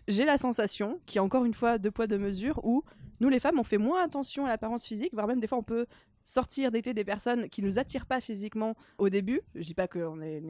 j'ai 0.10 0.25
la 0.25 0.38
sensation, 0.38 1.00
qui 1.06 1.18
est 1.18 1.21
encore 1.21 1.45
une 1.45 1.54
fois 1.54 1.77
deux 1.77 1.92
poids 1.92 2.07
deux 2.07 2.18
mesures, 2.18 2.60
où 2.65 2.83
nous 3.24 3.30
les 3.30 3.40
femmes, 3.40 3.58
on 3.60 3.64
fait 3.64 3.78
moins 3.78 4.04
attention 4.04 4.46
à 4.46 4.50
l'apparence 4.50 4.86
physique, 4.86 5.14
voire 5.14 5.28
même 5.28 5.40
des 5.40 5.48
fois 5.48 5.58
on 5.58 5.64
peut 5.64 5.86
sortir 6.25 6.72
d'été 6.72 6.94
des 6.94 7.04
personnes 7.04 7.50
qui 7.50 7.62
nous 7.62 7.80
attirent 7.80 8.06
pas 8.06 8.22
physiquement 8.22 8.75
au 8.98 9.10
début. 9.10 9.42
Je 9.56 9.62
dis 9.62 9.74
pas 9.74 9.88
que 9.88 10.00
on 10.00 10.22
est, 10.22 10.42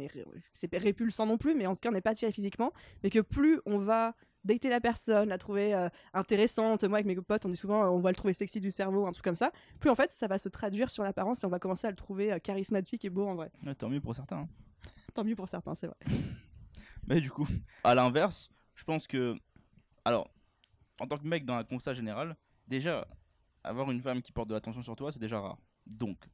c'est 0.51 0.75
répulsant 0.75 1.25
non 1.25 1.37
plus, 1.37 1.55
mais 1.55 1.65
en 1.67 1.73
tout 1.75 1.79
cas 1.79 1.89
on 1.89 1.93
n'est 1.93 2.01
pas 2.01 2.11
attiré 2.11 2.31
physiquement, 2.31 2.71
mais 3.03 3.09
que 3.09 3.19
plus 3.19 3.59
on 3.65 3.77
va 3.79 4.15
dater 4.43 4.69
la 4.69 4.81
personne, 4.81 5.29
la 5.29 5.37
trouver 5.37 5.73
euh, 5.73 5.87
intéressante. 6.13 6.83
Moi 6.83 6.97
avec 6.97 7.05
mes 7.05 7.15
potes, 7.15 7.45
on 7.45 7.49
dit 7.49 7.55
souvent 7.55 7.83
euh, 7.83 7.87
on 7.87 7.99
va 8.01 8.09
le 8.09 8.15
trouver 8.15 8.33
sexy 8.33 8.59
du 8.59 8.71
cerveau, 8.71 9.07
un 9.07 9.11
truc 9.11 9.23
comme 9.23 9.35
ça. 9.35 9.51
Plus 9.79 9.89
en 9.89 9.95
fait 9.95 10.11
ça 10.11 10.27
va 10.27 10.37
se 10.37 10.49
traduire 10.49 10.89
sur 10.89 11.03
l'apparence 11.03 11.43
et 11.43 11.47
on 11.47 11.49
va 11.49 11.59
commencer 11.59 11.87
à 11.87 11.91
le 11.91 11.95
trouver 11.95 12.33
euh, 12.33 12.39
charismatique 12.39 13.05
et 13.05 13.09
beau 13.09 13.25
en 13.27 13.35
vrai. 13.35 13.51
Ouais, 13.65 13.73
tant 13.75 13.89
mieux 13.89 14.01
pour 14.01 14.15
certains. 14.15 14.37
hein. 14.37 14.49
Tant 15.13 15.23
mieux 15.23 15.35
pour 15.35 15.47
certains, 15.47 15.75
c'est 15.75 15.87
vrai. 15.87 15.97
Mais 17.07 17.21
du 17.21 17.29
coup, 17.29 17.47
à 17.83 17.93
l'inverse, 17.95 18.49
je 18.75 18.83
pense 18.83 19.07
que. 19.07 19.35
Alors, 20.05 20.29
en 20.99 21.07
tant 21.07 21.17
que 21.17 21.27
mec, 21.27 21.45
dans 21.45 21.55
un 21.55 21.63
constat 21.63 21.93
général, 21.93 22.35
déjà, 22.67 23.07
avoir 23.63 23.89
une 23.91 24.01
femme 24.01 24.21
qui 24.21 24.31
porte 24.31 24.49
de 24.49 24.53
l'attention 24.53 24.81
sur 24.81 24.95
toi, 24.95 25.11
c'est 25.11 25.19
déjà 25.19 25.39
rare. 25.39 25.57
Donc, 25.85 26.29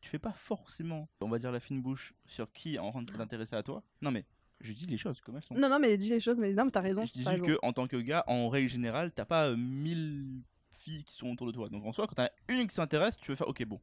tu 0.00 0.08
fais 0.08 0.18
pas 0.18 0.32
forcément, 0.32 1.08
on 1.20 1.28
va 1.28 1.38
dire, 1.38 1.52
la 1.52 1.60
fine 1.60 1.82
bouche 1.82 2.14
sur 2.26 2.52
qui 2.52 2.76
est 2.76 2.78
en 2.78 2.90
train 2.90 3.02
de 3.02 3.10
t'intéresser 3.10 3.56
à 3.56 3.62
toi. 3.62 3.82
Non, 4.00 4.10
mais 4.10 4.24
je 4.60 4.72
dis 4.72 4.86
les 4.86 4.96
choses 4.96 5.20
comme 5.20 5.36
elles 5.36 5.42
sont. 5.42 5.54
Non 5.54 5.68
non 5.68 5.78
mais 5.78 5.96
dis 5.96 6.10
les 6.10 6.20
choses, 6.20 6.40
mais 6.40 6.52
non 6.52 6.64
mais 6.64 6.70
t'as 6.70 6.80
raison. 6.80 7.06
je 7.06 7.12
dis 7.12 7.24
juste 7.24 7.46
que, 7.46 7.58
en 7.62 7.72
tant 7.72 7.86
que 7.86 7.96
gars, 7.96 8.24
en 8.26 8.48
règle 8.48 8.68
générale, 8.68 9.12
t'as 9.12 9.24
pas 9.24 9.48
euh, 9.50 9.56
1000 9.56 10.42
filles 10.72 11.04
qui 11.04 11.14
sont 11.14 11.30
autour 11.30 11.46
de 11.46 11.52
toi. 11.52 11.68
Donc, 11.68 11.84
en 11.84 11.92
soi, 11.92 12.06
quand 12.06 12.14
t'as 12.14 12.30
une 12.48 12.66
qui 12.66 12.74
s'intéresse, 12.74 13.16
tu 13.16 13.30
veux 13.30 13.36
faire, 13.36 13.48
ok, 13.48 13.64
bon. 13.64 13.80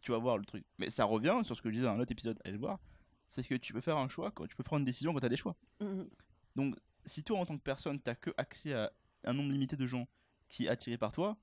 Tu 0.00 0.12
vas 0.12 0.18
voir 0.18 0.36
le 0.36 0.44
truc. 0.44 0.64
Mais 0.78 0.90
ça 0.90 1.04
revient 1.04 1.40
sur 1.42 1.56
ce 1.56 1.62
que 1.62 1.70
je 1.70 1.74
disais 1.74 1.86
dans 1.86 1.92
un 1.92 2.00
autre 2.00 2.12
épisode, 2.12 2.38
allez 2.44 2.52
le 2.52 2.58
voir. 2.58 2.78
C'est 3.26 3.42
que 3.42 3.54
tu 3.54 3.72
peux 3.72 3.80
faire 3.80 3.96
un 3.96 4.08
choix, 4.08 4.30
quand 4.30 4.46
tu 4.46 4.54
peux 4.54 4.62
prendre 4.62 4.80
une 4.80 4.84
décision 4.84 5.14
quand 5.14 5.20
t'as 5.20 5.30
des 5.30 5.36
choix. 5.36 5.56
Mhm. 5.80 6.08
Donc, 6.56 6.76
si 7.06 7.24
toi, 7.24 7.38
en 7.38 7.46
tant 7.46 7.56
que 7.56 7.62
personne, 7.62 7.98
t'as 8.00 8.14
que 8.14 8.30
accès 8.36 8.74
à 8.74 8.92
un 9.24 9.32
nombre 9.32 9.50
limité 9.50 9.76
de 9.76 9.86
gens 9.86 10.06
qui 10.54 10.66
est 10.66 10.68
attiré 10.68 10.96
par 10.96 11.10
toi, 11.10 11.36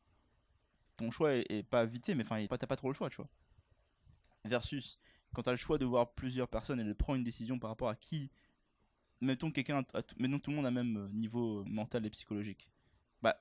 ton 0.95 1.11
choix 1.11 1.33
est, 1.33 1.45
est 1.49 1.63
pas 1.63 1.85
vité, 1.85 2.15
mais 2.15 2.23
enfin, 2.23 2.45
t'as 2.47 2.65
pas 2.65 2.77
trop 2.77 2.87
le 2.87 2.93
choix, 2.93 3.09
tu 3.09 3.17
vois. 3.17 3.27
Versus, 4.45 4.97
quand 5.33 5.43
t'as 5.43 5.51
le 5.51 5.57
choix 5.57 5.77
de 5.77 5.83
voir 5.83 6.13
plusieurs 6.13 6.47
personnes 6.47 6.79
et 6.79 6.85
de 6.85 6.93
prendre 6.93 7.17
une 7.17 7.23
décision 7.23 7.59
par 7.59 7.71
rapport 7.71 7.89
à 7.89 7.95
qui, 7.97 8.31
mettons 9.19 9.49
que 9.49 9.55
quelqu'un, 9.55 9.83
mettons 10.17 10.39
tout 10.39 10.51
le 10.51 10.55
monde 10.55 10.65
a 10.65 10.69
le 10.69 10.75
même 10.75 10.97
euh, 10.97 11.09
niveau 11.09 11.65
mental 11.65 12.05
et 12.05 12.09
psychologique, 12.09 12.69
bah, 13.21 13.35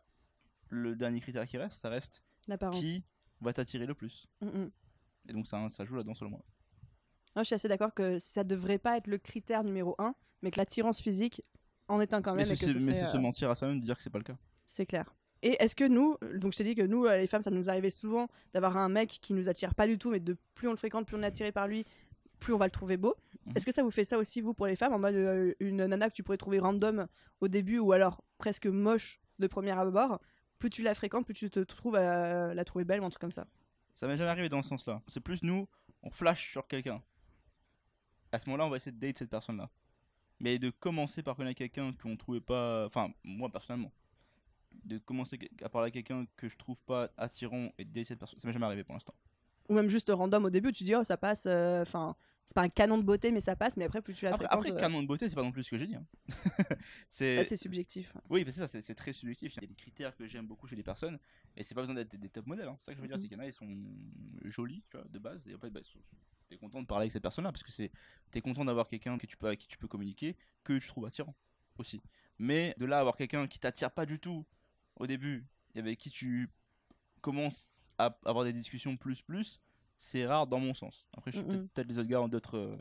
le 0.71 0.97
dernier 0.97 1.21
critère 1.21 1.47
qui 1.47 1.57
reste, 1.57 1.77
ça 1.77 1.89
reste 1.89 2.25
L'apparence. 2.49 2.81
qui 2.81 3.05
va 3.41 3.53
t'attirer 3.53 3.87
le 3.87 3.95
plus. 3.95 4.27
Mhm. 4.41 4.73
Et 5.29 5.33
donc, 5.33 5.47
ça, 5.47 5.69
ça 5.69 5.85
joue 5.85 5.95
là-dedans 5.95 6.15
selon 6.15 6.31
moi. 6.31 6.45
Non, 7.37 7.43
je 7.43 7.47
suis 7.47 7.55
assez 7.55 7.69
d'accord 7.69 7.95
que 7.95 8.19
ça 8.19 8.43
devrait 8.43 8.79
pas 8.79 8.97
être 8.97 9.07
le 9.07 9.19
critère 9.19 9.63
numéro 9.63 9.95
un, 10.01 10.17
mais 10.43 10.51
que 10.51 10.59
l'attirance 10.59 11.01
physique 11.01 11.43
en 11.87 12.01
est 12.01 12.13
un 12.13 12.23
quand 12.23 12.35
même. 12.35 12.45
c'est 12.45 12.57
ce 12.57 12.85
mais 12.85 12.95
c'est 12.95 13.07
se 13.07 13.17
euh, 13.17 13.21
mentir 13.21 13.49
à 13.51 13.55
soi-même 13.55 13.79
de 13.79 13.85
dire 13.85 13.97
que 13.97 14.03
c'est 14.03 14.11
pas 14.11 14.19
le 14.19 14.25
cas. 14.25 14.37
C'est 14.67 14.85
clair. 14.87 15.15
Et 15.43 15.57
est-ce 15.63 15.75
que 15.75 15.85
nous, 15.85 16.17
donc 16.35 16.53
je 16.53 16.59
t'ai 16.59 16.65
dit 16.65 16.75
que 16.75 16.83
nous, 16.83 17.07
euh, 17.07 17.17
les 17.17 17.27
femmes, 17.27 17.43
ça 17.43 17.51
nous 17.51 17.71
arrivait 17.71 17.91
souvent 17.91 18.29
d'avoir 18.53 18.77
un 18.77 18.89
mec 18.89 19.09
qui 19.09 19.33
nous 19.33 19.49
attire 19.49 19.75
pas 19.75 19.87
du 19.87 19.99
tout, 19.99 20.11
mais 20.11 20.21
de 20.21 20.37
plus 20.55 20.69
on 20.69 20.73
le 20.73 20.77
fréquente, 20.77 21.07
plus 21.07 21.17
on 21.17 21.23
est 21.23 21.27
attiré 21.27 21.51
par 21.51 21.67
lui, 21.67 21.85
plus 22.39 22.53
on 22.53 22.59
va 22.59 22.67
le 22.67 22.71
trouver 22.71 22.97
beau. 22.97 23.15
Mhm. 23.47 23.53
Est-ce 23.57 23.65
que 23.65 23.73
ça 23.73 23.83
vous 23.83 23.91
fait 23.91 24.05
ça 24.05 24.19
aussi, 24.19 24.41
vous, 24.41 24.53
pour 24.53 24.67
les 24.67 24.77
femmes, 24.77 24.93
en 24.93 24.99
mode 24.99 25.15
euh, 25.15 25.55
une 25.61 25.87
nana 25.87 26.09
que 26.09 26.15
tu 26.15 26.23
pourrais 26.23 26.37
trouver 26.37 26.59
random 26.59 27.07
au 27.41 27.49
début 27.49 27.79
ou 27.79 27.93
alors 27.93 28.23
presque 28.39 28.67
moche 28.67 29.21
de 29.39 29.47
premier 29.47 29.71
abord 29.71 30.21
Plus 30.59 30.69
tu 30.69 30.83
la 30.83 30.95
fréquentes, 30.95 31.25
plus 31.25 31.35
tu 31.35 31.51
te 31.51 31.61
trouves 31.61 31.97
à 31.97 32.53
la 32.53 32.65
trouver 32.65 32.85
belle 32.85 33.01
ou 33.01 33.05
un 33.05 33.11
truc 33.11 33.23
comme 33.23 33.31
ça? 33.31 33.47
Ça 33.95 34.07
m'est 34.07 34.17
jamais 34.17 34.31
arrivé 34.31 34.51
dans 34.51 34.63
ce 34.63 34.69
sens-là. 34.69 35.03
C'est 35.09 35.21
plus 35.21 35.43
nous, 35.43 35.67
on 36.03 36.11
flash 36.11 36.51
sur 36.51 36.67
quelqu'un. 36.67 37.03
À 38.33 38.39
ce 38.39 38.49
moment-là, 38.49 38.67
on 38.67 38.71
va 38.71 38.77
essayer 38.77 38.93
de 38.93 38.99
date 39.01 39.19
cette 39.19 39.31
personne-là. 39.31 39.71
Mais 40.39 40.59
de 40.59 40.71
commencer 40.71 41.23
par 41.23 41.37
connaître 41.37 41.59
quelqu'un 41.59 41.93
qu'on 41.93 42.17
trouvait 42.17 42.41
pas. 42.41 42.87
Enfin, 42.87 43.13
moi 43.25 43.51
personnellement. 43.51 43.93
De 44.85 44.99
commencer 44.99 45.39
à 45.63 45.69
parler 45.69 45.89
à 45.89 45.91
quelqu'un 45.91 46.27
que 46.37 46.49
je 46.49 46.57
trouve 46.57 46.81
pas 46.83 47.11
attirant 47.17 47.71
et 47.79 47.85
de 47.85 47.93
date 47.93 48.07
cette 48.07 48.19
personne. 48.19 48.39
Ça 48.39 48.47
m'est 48.49 48.53
jamais 48.53 48.67
arrivé 48.67 48.85
pour 48.85 48.95
l'instant. 48.95 49.15
Ou 49.69 49.75
même 49.75 49.89
juste 49.89 50.11
random 50.15 50.45
au 50.47 50.51
début, 50.51 50.73
tu 50.73 50.85
dis, 50.85 50.95
oh, 50.95 51.05
ça 51.05 51.17
passe, 51.17 51.45
euh, 51.47 51.83
enfin, 51.83 52.17
c'est 52.45 52.55
pas 52.55 52.63
un 52.63 52.69
canon 52.69 52.99
de 52.99 53.03
beauté, 53.05 53.31
mais 53.31 53.39
ça 53.41 53.55
passe, 53.55 53.77
mais 53.77 53.85
après, 53.85 54.03
plus 54.03 54.15
tu 54.15 54.25
la 54.25 54.33
Après, 54.33 54.47
fréquentes. 54.47 54.67
après, 54.67 54.77
euh, 54.77 54.81
canon 54.81 55.03
de 55.03 55.07
beauté, 55.07 55.29
c'est 55.29 55.35
pas 55.37 55.43
non 55.43 55.53
plus 55.53 55.63
ce 55.65 55.71
que 55.71 55.79
j'ai 55.79 55.87
dit. 55.87 55.95
hein. 55.95 56.07
c'est 57.11 57.37
bah, 57.37 57.57
subjectif. 57.57 58.13
Oui, 58.29 58.43
mais 58.45 58.51
c'est 58.51 58.67
ça, 58.67 58.81
c'est 58.81 58.95
très 58.95 59.13
subjectif. 59.13 59.55
Il 59.57 59.63
y 59.63 59.65
a 59.65 59.69
des 59.69 59.75
critères 59.75 60.17
que 60.17 60.27
j'aime 60.27 60.47
beaucoup 60.47 60.67
chez 60.67 60.77
les 60.77 60.83
personnes, 60.83 61.19
et 61.57 61.63
c'est 61.63 61.75
pas 61.75 61.83
besoin 61.83 61.95
d'être 61.95 62.17
des 62.17 62.29
top 62.29 62.47
modèles. 62.47 62.69
hein. 62.69 62.77
C'est 62.81 62.87
ça 62.87 62.93
que 62.93 62.97
je 62.97 63.03
veux 63.03 63.09
dire, 63.09 63.17
Mhm. 63.17 63.23
c'est 63.23 63.29
qu'il 63.29 63.37
y 63.37 63.41
en 63.41 63.45
a, 63.45 63.47
ils 63.47 63.53
sont 63.53 63.69
jolis, 64.45 64.83
tu 64.91 64.97
vois, 64.97 65.07
de 65.09 65.19
base, 65.19 65.47
et 65.47 65.55
en 65.55 65.59
fait, 65.59 65.71
bah, 65.71 65.81
t'es 66.49 66.57
content 66.57 66.81
de 66.83 66.87
parler 66.87 67.05
avec 67.05 67.13
cette 67.13 67.23
personne-là, 67.23 67.53
parce 67.53 67.63
que 67.63 67.71
c'est, 67.71 67.93
t'es 68.33 68.41
content 68.41 68.65
d'avoir 68.65 68.89
quelqu'un 68.89 69.19
que 69.19 69.27
tu 69.27 69.37
peux, 69.37 69.47
avec 69.47 69.61
qui 69.61 69.69
tu 69.69 69.79
peux 69.79 69.89
communiquer, 69.89 70.37
que 70.65 70.79
tu 70.79 70.89
trouves 70.89 71.07
attirant 71.07 71.35
aussi. 71.79 72.01
Mais 72.39 72.75
de 72.79 72.87
là 72.87 72.99
avoir 72.99 73.17
quelqu'un 73.17 73.47
qui 73.47 73.61
t'attire 73.61 73.91
pas 73.93 74.07
du 74.07 74.19
tout 74.19 74.45
au 75.01 75.07
début, 75.07 75.45
et 75.75 75.81
avec 75.81 75.99
qui 75.99 76.11
tu 76.11 76.49
commences 77.21 77.93
à 77.99 78.17
avoir 78.25 78.45
des 78.45 78.53
discussions 78.53 78.97
plus 78.97 79.21
plus, 79.23 79.61
c'est 79.99 80.27
rare 80.27 80.47
dans 80.47 80.61
mon 80.61 80.75
sens. 80.75 81.09
Après, 81.17 81.33
je 81.33 81.39
sais 81.39 81.45
Mhm. 81.45 81.69
peut-être 81.69 81.89
les 81.89 81.99
autres 81.99 82.09
gars 82.09 82.21
ont 82.23 82.29
d'autres 82.29 82.57
euh, 82.59 82.77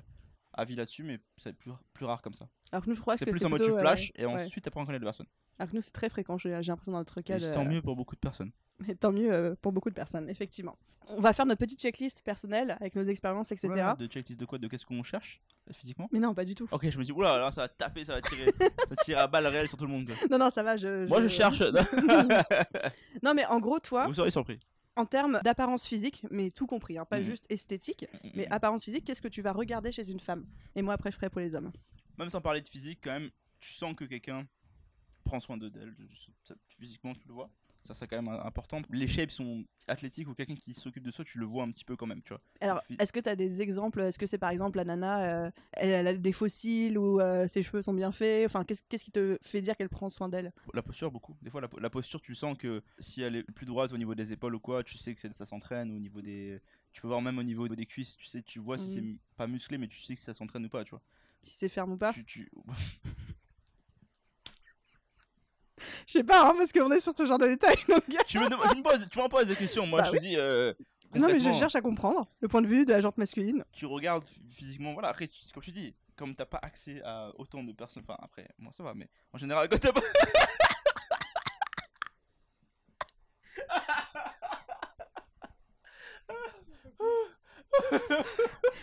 avis 0.53 0.75
là-dessus, 0.75 1.03
mais 1.03 1.19
c'est 1.37 1.53
plus, 1.53 1.71
plus 1.93 2.05
rare 2.05 2.21
comme 2.21 2.33
ça. 2.33 2.47
Alors 2.71 2.83
que 2.83 2.89
nous, 2.89 2.95
je 2.95 3.01
crois 3.01 3.17
C'est 3.17 3.25
que 3.25 3.31
plus 3.31 3.39
c'est 3.39 3.45
en 3.45 3.49
mode 3.49 3.61
tu 3.61 3.71
euh, 3.71 3.79
flash, 3.79 4.11
et 4.15 4.25
ouais. 4.25 4.43
ensuite 4.43 4.67
après 4.67 4.79
on 4.79 4.85
connaît 4.85 4.99
la 4.99 5.05
personne. 5.05 5.27
Alors 5.59 5.69
que 5.71 5.75
nous, 5.75 5.81
c'est 5.81 5.91
très 5.91 6.09
fréquent, 6.09 6.37
j'ai 6.37 6.49
l'impression 6.51 6.91
dans 6.93 6.99
notre 6.99 7.21
cas. 7.21 7.37
Et 7.37 7.51
tant 7.51 7.65
mieux 7.65 7.81
pour 7.81 7.95
beaucoup 7.95 8.15
de 8.15 8.19
personnes. 8.21 8.51
Et 8.87 8.95
tant 8.95 9.11
mieux 9.11 9.31
euh, 9.31 9.55
pour 9.61 9.71
beaucoup 9.73 9.89
de 9.89 9.95
personnes, 9.95 10.29
effectivement. 10.29 10.77
On 11.09 11.19
va 11.19 11.33
faire 11.33 11.45
notre 11.45 11.59
petite 11.59 11.81
checklist 11.81 12.21
personnelle 12.23 12.77
avec 12.79 12.95
nos 12.95 13.03
expériences, 13.03 13.51
etc. 13.51 13.67
Oula, 13.69 13.95
de 13.95 14.05
checklist 14.07 14.39
de 14.39 14.45
quoi 14.45 14.57
De 14.59 14.67
qu'est-ce 14.67 14.85
qu'on 14.85 15.01
cherche 15.03 15.41
euh, 15.69 15.73
physiquement? 15.73 16.07
Mais 16.11 16.19
non, 16.19 16.33
pas 16.35 16.45
du 16.45 16.53
tout. 16.55 16.67
Ok, 16.71 16.87
je 16.89 16.97
me 16.97 17.03
dis, 17.03 17.11
oula, 17.11 17.37
là 17.39 17.51
ça 17.51 17.61
va 17.61 17.67
taper, 17.67 18.05
ça 18.05 18.13
va 18.13 18.21
tirer, 18.21 18.45
ça 18.59 18.85
va 18.89 18.95
tirer 18.97 19.19
à 19.19 19.27
balles 19.27 19.47
réelles 19.47 19.67
sur 19.67 19.77
tout 19.77 19.85
le 19.85 19.91
monde. 19.91 20.05
quoi. 20.07 20.15
Non, 20.29 20.37
non, 20.37 20.49
ça 20.51 20.61
va, 20.63 20.77
je. 20.77 21.07
Moi 21.07 21.19
je 21.21 21.27
cherche. 21.27 21.61
non, 23.23 23.33
mais 23.33 23.45
en 23.47 23.59
gros, 23.59 23.79
toi, 23.79 24.05
Vous 24.07 24.13
serez 24.13 24.31
surpris. 24.31 24.59
en 24.95 25.05
termes 25.05 25.39
d'apparence 25.43 25.85
physique, 25.85 26.25
mais 26.31 26.51
tout 26.51 26.67
compris, 26.67 26.97
hein, 26.97 27.05
pas 27.05 27.17
Mhm. 27.19 27.23
juste 27.25 27.45
esthétique, 27.49 28.05
mais 28.35 28.47
apparence 28.51 28.83
physique, 28.83 29.03
qu'est-ce 29.05 29.21
que 29.21 29.27
tu 29.27 29.41
vas 29.41 29.51
regarder 29.51 29.91
chez 29.91 30.09
une 30.11 30.19
femme? 30.19 30.45
Et 30.75 30.81
moi, 30.81 30.93
après, 30.93 31.11
je 31.11 31.15
ferai 31.15 31.29
pour 31.29 31.41
les 31.41 31.55
hommes. 31.55 31.71
Même 32.17 32.29
sans 32.29 32.41
parler 32.41 32.61
de 32.61 32.67
physique, 32.69 32.99
quand 33.03 33.11
même, 33.11 33.29
tu 33.59 33.73
sens 33.73 33.95
que 33.95 34.05
quelqu'un 34.05 34.45
prend 35.29 35.39
soin 35.39 35.57
de 35.57 35.69
d'elle. 35.69 35.95
Physiquement, 36.67 37.13
tu 37.13 37.27
le 37.27 37.33
vois. 37.33 37.49
Ça, 37.83 37.93
c'est 37.93 38.07
quand 38.07 38.21
même 38.21 38.27
important. 38.43 38.81
Les 38.89 39.07
shapes 39.07 39.31
sont 39.31 39.63
athlétiques 39.87 40.27
ou 40.27 40.33
quelqu'un 40.33 40.55
qui 40.55 40.73
s'occupe 40.73 41.03
de 41.03 41.11
soi, 41.11 41.23
tu 41.23 41.37
le 41.39 41.45
vois 41.45 41.63
un 41.63 41.71
petit 41.71 41.85
peu 41.85 41.95
quand 41.95 42.07
même, 42.07 42.21
tu 42.23 42.29
vois. 42.33 42.41
Alors, 42.61 42.81
est-ce 42.99 43.13
que 43.13 43.19
tu 43.19 43.29
as 43.29 43.35
des 43.35 43.61
exemples 43.61 44.01
Est-ce 44.01 44.19
que 44.19 44.25
c'est 44.25 44.37
par 44.37 44.49
exemple 44.49 44.77
la 44.77 44.83
nana, 44.85 45.45
euh, 45.45 45.51
elle, 45.73 46.07
a 46.07 46.13
des 46.13 46.31
fossiles 46.33 46.97
ou 46.97 47.21
euh, 47.21 47.47
ses 47.47 47.63
cheveux 47.63 47.81
sont 47.81 47.93
bien 47.93 48.11
faits? 48.11 48.45
Enfin, 48.47 48.65
qu'est-ce 48.65 49.03
qui 49.03 49.11
te 49.11 49.37
fait 49.41 49.61
dire 49.61 49.77
qu'elle 49.77 49.87
prend 49.87 50.09
soin 50.09 50.27
d'elle? 50.27 50.51
La 50.73 50.81
posture, 50.81 51.09
beaucoup. 51.11 51.37
Des 51.41 51.49
fois, 51.49 51.61
la, 51.61 51.69
la 51.79 51.89
posture, 51.89 52.19
tu 52.21 52.35
sens 52.35 52.57
que 52.57 52.81
si 52.97 53.21
elle 53.21 53.35
est 53.37 53.43
plus 53.43 53.65
droite 53.65 53.93
au 53.93 53.97
niveau 53.97 54.13
des 54.15 54.31
épaules 54.33 54.55
ou 54.55 54.59
quoi, 54.59 54.83
tu 54.83 54.97
sais 54.97 55.15
que 55.15 55.21
ça 55.31 55.45
s'entraîne 55.45 55.91
au 55.91 55.99
niveau 55.99 56.21
des. 56.21 56.59
Tu 56.91 57.01
peux 57.01 57.07
voir 57.07 57.21
même 57.21 57.37
au 57.37 57.43
niveau 57.43 57.67
des 57.69 57.85
cuisses, 57.85 58.17
tu 58.17 58.25
sais, 58.25 58.41
tu 58.41 58.59
vois 58.59 58.77
si 58.77 58.89
c'est 58.89 58.99
m- 58.99 59.17
pas 59.37 59.47
musclé, 59.47 59.77
mais 59.77 59.87
tu 59.87 59.99
sais 60.01 60.15
que 60.15 60.19
ça 60.19 60.33
s'entraîne 60.33 60.65
ou 60.65 60.69
pas, 60.69 60.83
tu 60.83 60.89
vois. 60.89 61.01
Si 61.41 61.53
c'est 61.55 61.69
ferme 61.69 61.93
ou 61.93 61.97
pas? 61.97 62.11
Tu, 62.11 62.25
tu- 62.25 62.51
Je 66.07 66.11
sais 66.13 66.23
pas, 66.23 66.49
hein, 66.49 66.53
parce 66.57 66.71
qu'on 66.71 66.91
est 66.91 66.99
sur 66.99 67.13
ce 67.13 67.25
genre 67.25 67.37
de 67.39 67.47
détails. 67.47 67.77
donc- 67.87 68.03
tu 68.27 68.39
me, 68.39 68.49
demandes- 68.49 68.69
tu 68.71 68.77
me 68.77 68.83
poses, 68.83 69.09
tu 69.09 69.17
m'en 69.17 69.29
poses 69.29 69.47
des 69.47 69.55
questions. 69.55 69.85
Moi, 69.85 69.99
Bah 70.01 70.07
je 70.07 70.11
oui. 70.11 70.17
te 70.17 70.23
dis. 70.23 70.35
euh, 70.37 70.73
non, 71.15 71.27
mais 71.27 71.39
je 71.39 71.51
cherche 71.51 71.75
à 71.75 71.81
comprendre 71.81 72.25
le 72.39 72.47
point 72.47 72.61
de 72.61 72.67
vue 72.67 72.85
de 72.85 72.91
la 72.91 73.01
jante 73.01 73.17
masculine. 73.17 73.63
Tu 73.73 73.85
regardes 73.85 74.25
physiquement, 74.49 74.93
voilà. 74.93 75.09
Après, 75.09 75.27
tu- 75.27 75.39
comme 75.53 75.63
je 75.63 75.69
te 75.71 75.75
dis, 75.75 75.95
comme 76.15 76.35
t'as 76.35 76.45
pas 76.45 76.59
accès 76.61 77.01
à 77.03 77.31
autant 77.37 77.63
de 77.63 77.71
personnes. 77.71 78.03
Enfin, 78.07 78.17
après, 78.21 78.47
moi 78.59 78.71
ça 78.73 78.83
va, 78.83 78.93
mais 78.93 79.09
en 79.33 79.37
général, 79.37 79.67
quand 79.69 79.79
t'as 79.79 79.93
pas. 79.93 80.01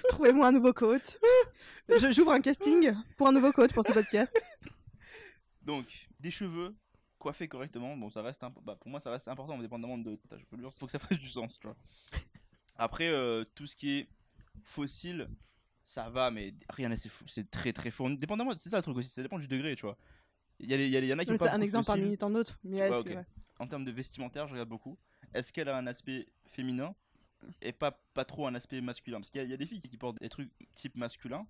Trouvez-moi 0.08 0.48
un 0.48 0.52
nouveau 0.52 0.72
coach. 0.72 1.16
J'ouvre 2.10 2.32
un 2.32 2.40
casting 2.40 2.94
pour 3.16 3.28
un 3.28 3.32
nouveau 3.32 3.52
coach 3.52 3.72
pour 3.72 3.84
ce 3.84 3.92
podcast. 3.92 4.36
Donc, 5.62 5.86
des 6.20 6.30
cheveux 6.30 6.74
coiffés 7.18 7.48
correctement, 7.48 7.96
bon, 7.96 8.10
ça 8.10 8.22
reste 8.22 8.42
imp- 8.44 8.58
bah, 8.62 8.76
pour 8.76 8.90
moi, 8.90 9.00
ça 9.00 9.10
reste 9.10 9.28
important, 9.28 9.58
indépendamment 9.58 9.98
de 9.98 10.16
ta 10.28 10.38
chevelure. 10.38 10.72
Faut 10.74 10.86
que 10.86 10.92
ça 10.92 10.98
fasse 10.98 11.18
du 11.18 11.28
sens, 11.28 11.58
tu 11.58 11.66
vois. 11.66 11.76
Après, 12.76 13.08
euh, 13.08 13.44
tout 13.54 13.66
ce 13.66 13.74
qui 13.76 13.98
est 13.98 14.08
fossile, 14.62 15.28
ça 15.84 16.08
va, 16.10 16.30
mais 16.30 16.54
rien 16.70 16.88
n'est 16.88 16.96
fou, 16.96 17.24
c'est 17.28 17.50
très 17.50 17.72
très 17.72 17.90
fourni. 17.90 18.16
Dépendamment, 18.16 18.52
c'est 18.58 18.68
ça 18.68 18.76
le 18.76 18.82
truc 18.82 18.96
aussi, 18.96 19.08
ça 19.08 19.22
dépend 19.22 19.38
du 19.38 19.48
degré, 19.48 19.76
tu 19.76 19.82
vois. 19.82 19.96
Il 20.58 20.70
y, 20.70 20.74
a 20.74 20.76
les- 20.76 20.86
il 20.86 20.90
y, 20.92 20.96
a 20.96 21.00
les- 21.00 21.06
il 21.06 21.10
y 21.10 21.14
en 21.14 21.18
a 21.18 21.24
qui 21.24 21.36
C'est 21.36 21.48
un 21.48 21.60
exemple 21.60 21.86
parmi 21.86 22.16
tant 22.16 22.30
d'autres. 22.30 22.58
Mais 22.64 22.80
Ouais, 22.80 22.88
est-ce 22.90 23.00
ok. 23.00 23.06
que- 23.08 23.14
ouais. 23.14 23.26
En 23.58 23.66
termes 23.66 23.84
de 23.84 23.90
vestimentaire, 23.90 24.46
je 24.46 24.52
regarde 24.52 24.68
beaucoup. 24.68 24.98
Est-ce 25.34 25.52
qu'elle 25.52 25.68
a 25.68 25.76
un 25.76 25.86
aspect 25.86 26.28
féminin 26.46 26.94
et 27.60 27.72
pas, 27.72 27.92
pas 28.14 28.24
trop 28.24 28.46
un 28.46 28.54
aspect 28.54 28.80
masculin? 28.80 29.18
Parce 29.18 29.30
qu'il 29.30 29.42
y, 29.42 29.48
y 29.48 29.52
a 29.52 29.56
des 29.56 29.66
filles 29.66 29.80
qui 29.80 29.96
portent 29.96 30.18
des 30.20 30.28
trucs 30.28 30.50
type 30.74 30.96
masculin. 30.96 31.46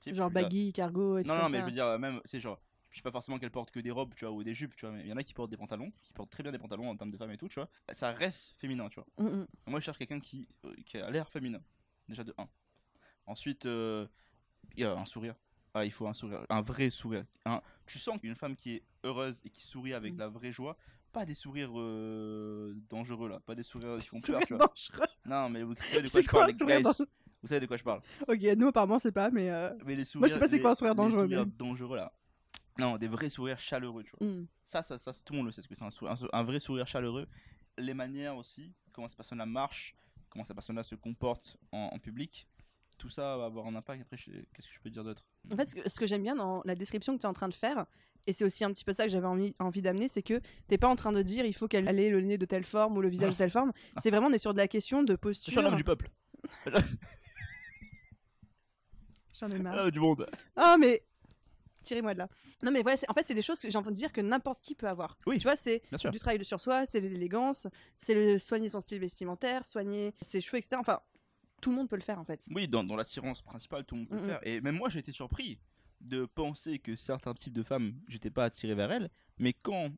type, 0.00 0.14
Genre 0.14 0.30
dire- 0.30 0.42
baggy, 0.42 0.72
cargo 0.72 1.18
et 1.18 1.22
tout 1.22 1.28
non, 1.28 1.34
non, 1.34 1.42
comme 1.44 1.52
mais 1.52 1.58
ça. 1.58 1.62
je 1.62 1.66
veux 1.66 1.72
dire, 1.72 1.86
euh, 1.86 1.98
même, 1.98 2.20
c'est 2.24 2.38
genre, 2.40 2.60
je 2.90 2.96
sais 2.96 3.02
pas 3.02 3.10
forcément 3.10 3.38
qu'elles 3.38 3.50
portent 3.50 3.70
que 3.70 3.80
des 3.80 3.90
robes, 3.90 4.14
tu 4.14 4.24
vois, 4.24 4.32
ou 4.34 4.42
des 4.42 4.54
jupes, 4.54 4.74
tu 4.76 4.86
vois, 4.86 4.94
mais 4.94 5.02
il 5.02 5.08
y 5.08 5.12
en 5.12 5.16
a 5.16 5.22
qui 5.22 5.34
portent 5.34 5.50
des 5.50 5.56
pantalons, 5.56 5.90
qui 6.02 6.12
portent 6.12 6.30
très 6.30 6.42
bien 6.42 6.52
des 6.52 6.58
pantalons 6.58 6.88
en 6.88 6.96
termes 6.96 7.10
de 7.10 7.16
femmes 7.16 7.30
et 7.30 7.36
tout, 7.36 7.48
tu 7.48 7.56
vois. 7.60 7.68
Ça 7.92 8.12
reste 8.12 8.54
féminin, 8.58 8.88
tu 8.88 9.00
vois. 9.00 9.06
Mm, 9.30 9.36
mm. 9.40 9.46
Moi, 9.66 9.80
je 9.80 9.84
cherche 9.84 9.98
quelqu'un 9.98 10.20
qui, 10.20 10.48
euh, 10.64 10.74
qui 10.86 10.98
a 10.98 11.10
l'air 11.10 11.28
féminin, 11.28 11.60
déjà 12.08 12.24
de 12.24 12.34
1. 12.38 12.48
Ensuite, 13.26 13.66
euh, 13.66 14.06
il 14.76 14.80
y 14.80 14.84
a 14.84 14.92
un 14.96 15.04
sourire. 15.04 15.34
Ah, 15.74 15.84
il 15.84 15.92
faut 15.92 16.06
un 16.08 16.14
sourire, 16.14 16.44
un 16.48 16.62
vrai 16.62 16.88
sourire. 16.90 17.24
Un- 17.44 17.60
tu 17.86 17.98
sens 17.98 18.18
qu'une 18.20 18.34
femme 18.34 18.56
qui 18.56 18.76
est 18.76 18.82
heureuse 19.04 19.40
et 19.44 19.50
qui 19.50 19.62
sourit 19.62 19.92
avec 19.92 20.12
Mm. 20.12 20.16
de 20.16 20.20
la 20.20 20.28
vraie 20.28 20.50
joie, 20.52 20.76
pas 21.12 21.24
des 21.26 21.34
sourires 21.34 21.70
euh, 21.76 22.74
dangereux 22.88 23.28
là, 23.28 23.40
pas 23.40 23.54
des 23.54 23.62
sourires 23.62 23.98
qui 23.98 24.08
font 24.08 24.20
peur, 24.20 24.40
tu 24.46 24.54
vois. 24.54 24.66
dangereux. 24.66 25.06
Non, 25.26 25.48
mais 25.50 25.62
vous 25.62 25.74
savez 25.76 26.02
de 26.02 26.08
quoi 26.10 26.22
je 26.22 26.26
quoi 26.28 26.40
parle, 26.40 26.52
guys. 26.52 26.82
dangereux 26.82 27.06
Vous 27.42 27.48
savez 27.48 27.60
de 27.60 27.66
quoi 27.66 27.76
je 27.76 27.84
parle. 27.84 28.00
Ok, 28.26 28.40
nous 28.56 28.68
apparemment 28.68 28.98
c'est 28.98 29.12
pas, 29.12 29.30
mais. 29.30 29.50
euh, 29.50 29.74
Mais 29.84 29.94
les 29.94 30.04
sourires, 30.04 30.20
Moi, 30.22 30.28
je 30.28 30.32
sais 30.34 30.40
pas 30.40 30.48
c'est 30.48 30.56
les- 30.56 30.62
quoi 30.62 30.70
un 30.70 30.74
sourire 30.74 30.92
les 30.94 30.96
dangereux, 30.96 31.22
sourires 31.24 31.46
mais- 31.46 31.52
dangereux 31.52 31.96
là. 31.96 32.12
Non, 32.78 32.96
des 32.96 33.08
vrais 33.08 33.28
sourires 33.28 33.58
chaleureux, 33.58 34.04
tu 34.04 34.12
vois. 34.18 34.28
mm. 34.28 34.46
Ça, 34.62 34.82
ça, 34.82 34.98
ça, 34.98 35.12
tout 35.12 35.32
le 35.32 35.38
monde 35.38 35.46
le 35.46 35.52
sait 35.52 35.62
ce 35.62 35.68
que 35.68 35.74
c'est 35.74 35.84
un, 36.32 36.42
vrai 36.44 36.60
sourire 36.60 36.86
chaleureux. 36.86 37.26
Les 37.76 37.94
manières 37.94 38.36
aussi, 38.36 38.72
comment 38.92 39.08
cette 39.08 39.16
personne-là 39.16 39.46
marche, 39.46 39.94
comment 40.30 40.44
cette 40.44 40.54
personne-là 40.56 40.82
se 40.84 40.94
comporte 40.94 41.56
en, 41.72 41.90
en 41.92 41.98
public, 41.98 42.46
tout 42.98 43.08
ça 43.08 43.36
va 43.36 43.44
avoir 43.46 43.66
un 43.66 43.74
impact. 43.76 44.02
Après, 44.02 44.16
je- 44.16 44.30
qu'est-ce 44.52 44.68
que 44.68 44.74
je 44.74 44.80
peux 44.80 44.90
dire 44.90 45.04
d'autre? 45.04 45.24
En 45.52 45.56
fait, 45.56 45.68
ce 45.70 45.74
que, 45.76 45.88
ce 45.88 45.98
que 45.98 46.06
j'aime 46.06 46.22
bien 46.22 46.36
dans 46.36 46.62
la 46.64 46.74
description 46.74 47.14
que 47.16 47.20
tu 47.20 47.26
es 47.26 47.28
en 47.28 47.32
train 47.32 47.48
de 47.48 47.54
faire, 47.54 47.86
et 48.26 48.32
c'est 48.32 48.44
aussi 48.44 48.64
un 48.64 48.70
petit 48.72 48.84
peu 48.84 48.92
ça 48.92 49.04
que 49.04 49.10
j'avais 49.10 49.26
envie, 49.26 49.54
envie 49.60 49.80
d'amener, 49.82 50.08
c'est 50.08 50.22
que 50.22 50.40
t'es 50.66 50.76
pas 50.78 50.88
en 50.88 50.96
train 50.96 51.12
de 51.12 51.22
dire 51.22 51.46
il 51.46 51.54
faut 51.54 51.68
qu'elle 51.68 51.88
ait 51.88 52.10
le 52.10 52.20
nez 52.20 52.36
de 52.38 52.44
telle 52.46 52.64
forme 52.64 52.96
ou 52.96 53.00
le 53.00 53.08
visage 53.08 53.32
de 53.32 53.36
telle 53.38 53.50
forme. 53.50 53.72
C'est 53.98 54.10
vraiment, 54.10 54.26
on 54.26 54.32
est 54.32 54.38
sur 54.38 54.52
de 54.52 54.58
la 54.58 54.68
question 54.68 55.02
de 55.04 55.12
Je 55.12 55.16
posture. 55.16 55.50
suis 55.52 55.60
un 55.60 55.64
homme 55.64 55.76
du 55.76 55.84
peuple, 55.84 56.10
J'en 59.38 59.48
ai 59.50 59.58
marre. 59.58 59.78
homme 59.84 59.90
du 59.90 60.00
monde. 60.00 60.28
Ah, 60.56 60.76
mais. 60.78 61.02
Tirez-moi 61.88 62.12
de 62.12 62.18
là. 62.18 62.28
Non, 62.62 62.70
mais 62.70 62.82
voilà, 62.82 62.98
en 63.08 63.14
fait, 63.14 63.22
c'est 63.22 63.32
des 63.34 63.40
choses 63.42 63.60
que 63.60 63.70
j'ai 63.70 63.78
envie 63.78 63.88
de 63.88 63.94
dire 63.94 64.12
que 64.12 64.20
n'importe 64.20 64.62
qui 64.62 64.74
peut 64.74 64.88
avoir. 64.88 65.16
Oui, 65.26 65.38
Tu 65.38 65.44
vois, 65.44 65.56
c'est 65.56 65.82
du 66.12 66.18
travail 66.18 66.44
sur 66.44 66.60
soi, 66.60 66.84
c'est 66.86 67.00
l'élégance, 67.00 67.66
c'est 67.96 68.14
le 68.14 68.38
soigner 68.38 68.68
son 68.68 68.80
style 68.80 68.98
vestimentaire, 68.98 69.64
soigner 69.64 70.12
ses 70.20 70.40
cheveux, 70.42 70.58
etc. 70.58 70.76
Enfin, 70.78 71.00
tout 71.62 71.70
le 71.70 71.76
monde 71.76 71.88
peut 71.88 71.96
le 71.96 72.02
faire 72.02 72.18
en 72.18 72.24
fait. 72.24 72.46
Oui, 72.54 72.68
dans, 72.68 72.84
dans 72.84 72.94
l'attirance 72.94 73.40
principale, 73.40 73.84
tout 73.84 73.94
le 73.94 74.00
monde 74.02 74.08
peut 74.10 74.16
le 74.16 74.26
faire. 74.26 74.40
Et 74.42 74.60
même 74.60 74.76
moi, 74.76 74.90
j'ai 74.90 74.98
été 74.98 75.12
surpris 75.12 75.58
de 76.02 76.26
penser 76.26 76.78
que 76.78 76.94
certains 76.94 77.32
types 77.34 77.54
de 77.54 77.62
femmes, 77.62 77.94
j'étais 78.06 78.30
pas 78.30 78.44
attiré 78.44 78.74
vers 78.74 78.92
elles. 78.92 79.08
Mais 79.38 79.54
quand 79.54 79.90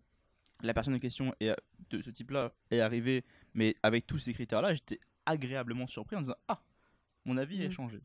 la 0.63 0.73
personne 0.73 0.95
en 0.95 0.99
question 1.01 1.35
est, 1.41 1.55
de 1.91 2.03
ce 2.03 2.11
type-là 2.11 2.53
est 2.71 2.81
arrivée, 2.81 3.25
mais 3.55 3.75
avec 3.83 4.07
tous 4.07 4.19
ces 4.19 4.33
critères-là, 4.33 4.75
j'étais 4.75 5.01
agréablement 5.27 5.87
surpris 5.89 6.15
en 6.17 6.21
disant 6.21 6.37
Ah, 6.49 6.63
mon 7.25 7.37
avis 7.37 7.61
a 7.63 7.65
Mhm. 7.67 7.71
changé. 7.73 8.01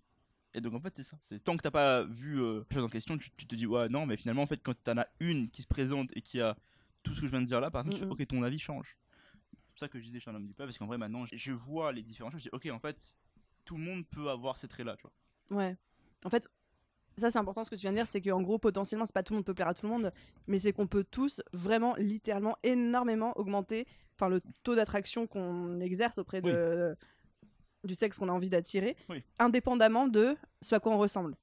Et 0.55 0.61
donc 0.61 0.73
en 0.73 0.79
fait, 0.79 0.95
c'est 0.95 1.03
ça. 1.03 1.17
C'est 1.19 1.43
tant 1.43 1.57
que 1.57 1.61
t'as 1.61 1.69
pas 1.71 2.03
vu 2.03 2.41
euh, 2.41 2.63
la 2.69 2.75
chose 2.75 2.85
en 2.85 2.89
question, 2.89 3.17
tu, 3.17 3.29
tu 3.35 3.45
te 3.45 3.55
dis 3.55 3.67
Ouais, 3.67 3.89
non, 3.89 4.05
mais 4.05 4.15
finalement, 4.15 4.41
en 4.41 4.47
fait, 4.47 4.61
quand 4.63 4.73
t'en 4.83 4.97
as 4.97 5.07
une 5.19 5.49
qui 5.49 5.61
se 5.61 5.67
présente 5.67 6.09
et 6.15 6.21
qui 6.21 6.39
a 6.39 6.55
tout 7.03 7.13
ce 7.13 7.21
que 7.21 7.27
je 7.27 7.31
viens 7.31 7.41
de 7.41 7.45
dire 7.45 7.59
là, 7.59 7.69
par 7.69 7.81
exemple, 7.81 7.95
tu 7.95 7.99
fais 7.99 8.05
Mhm. 8.05 8.11
Ok, 8.13 8.27
ton 8.27 8.41
avis 8.41 8.57
change. 8.57 8.97
C'est 9.51 9.71
pour 9.71 9.79
ça 9.79 9.87
que 9.89 9.99
je 9.99 10.05
disais, 10.05 10.17
je 10.17 10.21
suis 10.21 10.31
un 10.31 10.35
homme 10.35 10.47
du 10.47 10.53
peuple, 10.53 10.69
parce 10.69 10.77
qu'en 10.77 10.87
vrai, 10.87 10.97
maintenant, 10.97 11.25
je, 11.31 11.51
vois 11.51 11.91
les 11.91 12.03
différentes 12.03 12.31
choses. 12.31 12.43
Je 12.43 12.49
dis 12.49 12.55
Ok, 12.55 12.73
en 12.73 12.79
fait, 12.79 13.17
tout 13.65 13.75
le 13.75 13.83
monde 13.83 14.07
peut 14.07 14.29
avoir 14.29 14.57
ces 14.57 14.69
traits-là, 14.69 14.95
tu 14.95 15.03
vois. 15.03 15.61
Ouais. 15.61 15.75
En 16.23 16.29
fait, 16.29 16.49
ça 17.17 17.29
c'est 17.29 17.37
important 17.37 17.63
ce 17.65 17.69
que 17.69 17.75
tu 17.75 17.81
viens 17.81 17.91
de 17.91 17.97
dire, 17.97 18.07
c'est 18.07 18.21
qu'en 18.21 18.41
gros, 18.41 18.57
potentiellement, 18.57 19.05
c'est 19.05 19.13
pas 19.13 19.23
tout 19.23 19.33
le 19.33 19.39
monde 19.39 19.45
peut 19.45 19.53
plaire 19.53 19.67
à 19.67 19.73
tout 19.73 19.85
le 19.85 19.91
monde, 19.91 20.13
mais 20.47 20.57
c'est 20.57 20.71
qu'on 20.71 20.87
peut 20.87 21.03
tous 21.03 21.41
vraiment, 21.51 21.95
littéralement, 21.97 22.55
énormément 22.63 23.37
augmenter 23.37 23.85
enfin, 24.15 24.29
le 24.29 24.41
taux 24.63 24.75
d'attraction 24.75 25.27
qu'on 25.27 25.79
exerce 25.81 26.17
auprès 26.17 26.41
de, 26.41 26.95
du 27.85 27.95
sexe 27.95 28.17
qu'on 28.17 28.29
a 28.29 28.31
envie 28.31 28.49
d'attirer, 28.49 28.95
Oui. 29.09 29.23
indépendamment 29.39 30.07
de 30.07 30.35
ce 30.61 30.75
à 30.75 30.79
quoi 30.79 30.93
on 30.93 30.97
ressemble. 30.97 31.35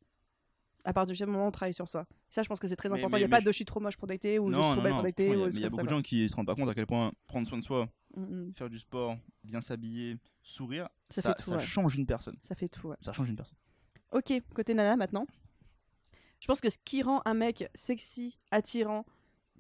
À 0.85 0.93
partir 0.93 1.15
du 1.15 1.27
moment 1.31 1.45
où 1.45 1.49
on 1.49 1.53
travaille 1.53 1.75
sur 1.75 1.87
soi. 1.87 2.07
Ça, 2.29 2.43
je 2.43 2.49
pense 2.49 2.59
que 2.59 2.67
c'est 2.67 2.75
très 2.77 2.89
Mais- 2.89 2.99
important. 2.99 3.17
Il 3.17 3.21
n'y 3.21 3.25
a 3.27 3.29
pas 3.29 3.39
je- 3.39 3.45
de 3.45 3.53
je 3.53 3.57
suis 3.57 3.65
trop 3.65 3.79
moche 3.79 3.97
pour 3.97 4.09
dater 4.09 4.39
ou 4.41 4.49
je 4.51 4.55
suis 4.55 4.61
non, 4.61 4.67
trop 4.69 4.77
non, 4.77 4.83
belle 4.83 4.91
non, 4.93 4.97
pour 4.99 5.05
dater. 5.05 5.27
il 5.29 5.31
y 5.61 5.65
a- 5.65 5.67
y 5.67 5.69
beaucoup 5.71 5.83
de 5.85 5.89
gens 5.89 6.03
qui 6.03 6.29
se 6.29 6.35
rendent 6.35 6.47
pas 6.47 6.55
compte 6.57 6.69
à 6.69 6.75
quel 6.75 6.87
point 6.89 7.13
prendre 7.29 7.47
soin 7.47 7.59
de 7.59 7.65
soi. 7.65 7.89
Mm, 8.17 8.23
mm. 8.23 8.53
faire 8.57 8.69
du 8.69 8.79
sport, 8.81 9.17
bien 9.45 9.61
s'habiller, 9.61 10.17
sourire, 10.43 10.89
Ça 11.09 11.33
tout, 11.35 11.43
ça 11.45 11.57
ouais. 11.57 11.63
change 11.63 11.97
une 11.97 12.05
personne. 12.07 12.35
Ça 12.43 12.55
fait 12.57 12.69
tout. 12.69 12.89
ouais. 12.89 12.97
Ça 13.01 13.13
change 13.13 13.29
une 13.31 13.37
personne. 13.37 13.57
Ok, 14.11 14.33
côté 14.55 14.75
Nana 14.75 14.97
maintenant. 14.97 15.27
Je 16.41 16.47
pense 16.49 16.61
que 16.61 16.69
ce 16.69 16.77
qui 16.85 17.03
rend 17.03 17.23
un 17.25 17.35
mec 17.35 17.71
sexy, 17.75 18.39
attirant, 18.51 19.07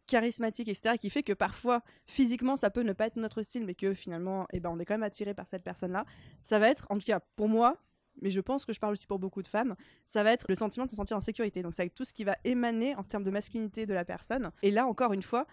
charismatique, 0.07 0.69
etc., 0.69 0.97
qui 0.99 1.11
fait 1.11 1.23
que 1.23 1.33
parfois, 1.33 1.83
physiquement, 2.07 2.57
ça 2.57 2.71
peut 2.71 2.83
ne 2.83 2.93
pas 2.93 3.07
être 3.07 3.17
notre 3.17 3.43
style, 3.43 3.65
mais 3.65 3.75
que 3.75 3.95
finalement, 3.95 4.47
eh 4.53 4.61
ben, 4.61 4.71
on 4.71 4.79
est 4.79 4.85
quand 4.85 4.95
même 4.95 5.03
attiré 5.03 5.35
par 5.35 5.47
cette 5.47 5.63
personne-là, 5.63 6.05
ça 6.43 6.59
va 6.59 6.69
être, 6.69 6.87
en 6.91 6.99
tout 6.99 7.05
cas 7.05 7.21
pour 7.37 7.49
moi, 7.49 7.77
mais 8.21 8.31
je 8.31 8.41
pense 8.41 8.65
que 8.65 8.73
je 8.73 8.81
parle 8.81 8.93
aussi 8.93 9.07
pour 9.07 9.19
beaucoup 9.19 9.43
de 9.43 9.49
femmes, 9.49 9.75
ça 10.05 10.23
va 10.23 10.33
être 10.33 10.47
le 10.49 10.55
sentiment 10.55 10.85
de 10.85 10.91
se 10.91 10.97
sentir 10.97 11.17
en 11.17 11.21
sécurité. 11.21 11.63
Donc 11.63 11.75
c'est 11.75 11.83
avec 11.83 11.95
tout 11.95 12.05
ce 12.05 12.13
qui 12.13 12.25
va 12.25 12.37
émaner 12.45 12.95
en 12.97 13.03
termes 13.03 13.25
de 13.25 13.31
masculinité 13.31 13.87
de 13.87 13.95
la 13.95 14.05
personne. 14.05 14.51
Et 14.63 14.71
là, 14.71 14.87
encore 14.87 15.13
une 15.13 15.23
fois, 15.23 15.47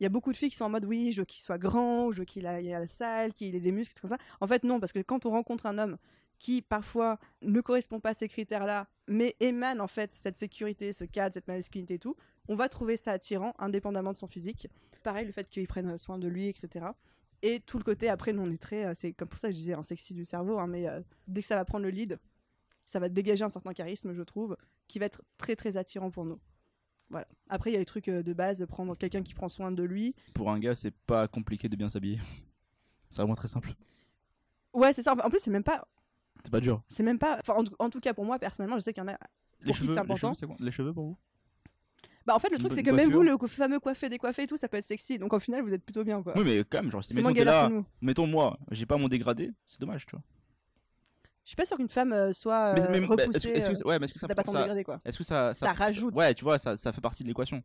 il 0.00 0.02
y 0.02 0.06
a 0.06 0.08
beaucoup 0.08 0.32
de 0.32 0.36
filles 0.36 0.50
qui 0.50 0.56
sont 0.56 0.64
en 0.64 0.70
mode 0.70 0.84
oui, 0.84 1.12
je 1.12 1.20
veux 1.20 1.24
qu'il 1.24 1.40
soit 1.40 1.58
grand, 1.58 2.10
je 2.10 2.18
veux 2.18 2.24
qu'il 2.24 2.44
ait 2.46 2.62
la 2.62 2.86
salle, 2.88 3.32
qu'il 3.32 3.54
ait 3.54 3.60
des 3.60 3.72
muscles, 3.72 4.00
comme 4.00 4.10
ça. 4.10 4.18
En 4.40 4.48
fait, 4.48 4.64
non, 4.64 4.80
parce 4.80 4.92
que 4.92 4.98
quand 4.98 5.26
on 5.26 5.30
rencontre 5.30 5.66
un 5.66 5.78
homme 5.78 5.96
qui 6.42 6.60
parfois 6.60 7.20
ne 7.40 7.60
correspond 7.60 8.00
pas 8.00 8.10
à 8.10 8.14
ces 8.14 8.26
critères-là, 8.26 8.88
mais 9.06 9.36
émane 9.38 9.80
en 9.80 9.86
fait 9.86 10.12
cette 10.12 10.36
sécurité, 10.36 10.92
ce 10.92 11.04
cadre, 11.04 11.32
cette 11.32 11.46
masculinité 11.46 11.94
et 11.94 11.98
tout, 12.00 12.16
on 12.48 12.56
va 12.56 12.68
trouver 12.68 12.96
ça 12.96 13.12
attirant, 13.12 13.54
indépendamment 13.60 14.10
de 14.10 14.16
son 14.16 14.26
physique. 14.26 14.66
Pareil, 15.04 15.24
le 15.24 15.30
fait 15.30 15.48
qu'il 15.48 15.64
prenne 15.68 15.96
soin 15.98 16.18
de 16.18 16.26
lui, 16.26 16.48
etc. 16.48 16.86
Et 17.42 17.60
tout 17.60 17.78
le 17.78 17.84
côté, 17.84 18.08
après, 18.08 18.32
nous 18.32 18.42
on 18.42 18.50
est 18.50 18.60
très, 18.60 18.86
euh, 18.86 18.92
c'est 18.92 19.12
comme 19.12 19.28
pour 19.28 19.38
ça 19.38 19.48
que 19.48 19.52
je 19.52 19.58
disais 19.58 19.74
un 19.74 19.84
sexy 19.84 20.14
du 20.14 20.24
cerveau, 20.24 20.58
hein, 20.58 20.66
mais 20.66 20.88
euh, 20.88 21.00
dès 21.28 21.42
que 21.42 21.46
ça 21.46 21.54
va 21.54 21.64
prendre 21.64 21.84
le 21.84 21.90
lead, 21.90 22.18
ça 22.86 22.98
va 22.98 23.08
dégager 23.08 23.44
un 23.44 23.48
certain 23.48 23.72
charisme, 23.72 24.12
je 24.12 24.22
trouve, 24.22 24.56
qui 24.88 24.98
va 24.98 25.06
être 25.06 25.22
très 25.38 25.54
très 25.54 25.76
attirant 25.76 26.10
pour 26.10 26.24
nous. 26.24 26.40
Voilà. 27.08 27.28
Après, 27.50 27.70
il 27.70 27.74
y 27.74 27.76
a 27.76 27.78
les 27.78 27.84
trucs 27.84 28.08
euh, 28.08 28.24
de 28.24 28.32
base, 28.32 28.66
prendre 28.66 28.96
quelqu'un 28.96 29.22
qui 29.22 29.34
prend 29.34 29.48
soin 29.48 29.70
de 29.70 29.82
lui. 29.84 30.16
Pour 30.34 30.50
un 30.50 30.58
gars, 30.58 30.74
c'est 30.74 30.94
pas 31.06 31.28
compliqué 31.28 31.68
de 31.68 31.76
bien 31.76 31.88
s'habiller. 31.88 32.18
C'est 33.10 33.18
vraiment 33.18 33.36
très 33.36 33.46
simple. 33.46 33.74
Ouais, 34.72 34.94
c'est 34.94 35.02
ça. 35.02 35.12
En 35.12 35.28
plus, 35.28 35.38
c'est 35.38 35.50
même 35.50 35.62
pas, 35.62 35.86
C'est 36.44 36.50
pas 36.50 36.60
dur. 36.60 36.82
c'est 36.88 37.02
même 37.02 37.18
pas. 37.18 37.36
Enfin, 37.40 37.54
en, 37.60 37.64
tout- 37.64 37.74
en 37.78 37.90
tout 37.90 38.00
cas, 38.00 38.14
pour 38.14 38.24
moi 38.24 38.38
personnellement, 38.38 38.76
je 38.76 38.82
sais 38.82 38.92
qu'il 38.92 39.02
y 39.02 39.06
en 39.06 39.08
a 39.08 39.18
Les 39.60 39.66
Pour 39.66 39.74
qui 39.76 39.82
cheveux, 39.82 39.88
c'est 39.88 39.92
les 39.94 39.98
important 40.00 40.34
cheveux, 40.34 40.38
c'est 40.40 40.46
quoi 40.46 40.56
Les 40.58 40.72
cheveux 40.72 40.92
pour 40.92 41.04
vous? 41.06 41.16
Bah 42.24 42.34
en 42.36 42.38
fait 42.38 42.48
le 42.50 42.54
Une 42.54 42.60
truc 42.60 42.72
c'est 42.72 42.84
que 42.84 42.90
même 42.90 43.10
vous 43.10 43.24
coiffure. 43.24 43.38
le 43.42 43.48
fameux 43.48 43.80
coiffé 43.80 44.08
décoiffé 44.08 44.42
et 44.44 44.46
tout 44.46 44.56
ça 44.56 44.68
peut 44.68 44.76
être 44.76 44.84
sexy 44.84 45.18
donc 45.18 45.32
au 45.32 45.40
final 45.40 45.60
vous 45.62 45.74
êtes 45.74 45.84
plutôt 45.84 46.04
bien 46.04 46.22
quoi. 46.22 46.34
Oui, 46.36 46.44
mais 46.44 46.58
quand 46.62 46.80
même, 46.80 46.90
genre, 46.92 47.02
si 47.02 47.12
c'est 47.14 47.20
mettons, 47.20 47.32
galère 47.34 47.68
là, 47.68 47.82
mettons 48.00 48.26
moi, 48.28 48.56
j'ai 48.70 48.86
pas 48.86 48.96
mon 48.96 49.08
dégradé, 49.08 49.50
c'est 49.66 49.80
dommage, 49.80 50.06
tu 50.06 50.14
vois. 50.14 50.22
Je 51.44 51.48
suis 51.50 51.56
pas 51.56 51.64
sûre 51.64 51.76
qu'une 51.76 51.88
femme 51.88 52.12
euh, 52.12 52.32
soit 52.32 52.74
Mais- 52.74 52.80
euh, 52.82 52.84
mais- 52.90 53.00
mais 53.00 53.04
est-ce 53.06 53.10
repoussée 53.10 53.52
que- 53.52 53.56
est-ce 53.58 53.70
que 53.70 53.84
euh, 53.84 53.88
ouais, 53.88 53.98
mais 53.98 54.04
est-ce 54.04 54.12
que 54.12 54.18
ça 54.20 54.28
pas 54.28 54.44
ton 54.44 54.52
ça- 54.52 54.60
dégradé 54.60 54.84
quoi. 54.84 55.00
Est-ce 55.04 55.18
que 55.18 55.24
ça, 55.24 55.52
Ça 55.54 55.72
rajoute. 55.72 56.14
Ouais, 56.14 56.32
tu 56.34 56.44
vois, 56.44 56.58
ça, 56.60 56.76
ça 56.76 56.92
fait 56.92 57.00
partie 57.00 57.24
de 57.24 57.28
l'équation. 57.28 57.60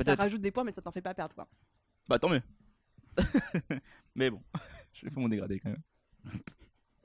Ça 0.00 0.14
rajoute 0.14 0.40
des 0.40 0.52
points 0.52 0.62
mais 0.62 0.70
ça 0.72 0.80
t'en 0.82 0.92
fait 0.92 1.02
pas 1.02 1.14
perdre 1.14 1.34
quoi. 1.34 1.48
Bah 2.08 2.20
tant 2.20 2.28
mieux. 2.28 2.42
Mais 4.14 4.30
bon, 4.30 4.40
je 4.92 5.00
fais 5.08 5.20
mon 5.20 5.28
dégradé 5.28 5.58
quand 5.58 5.70
même. 5.70 5.82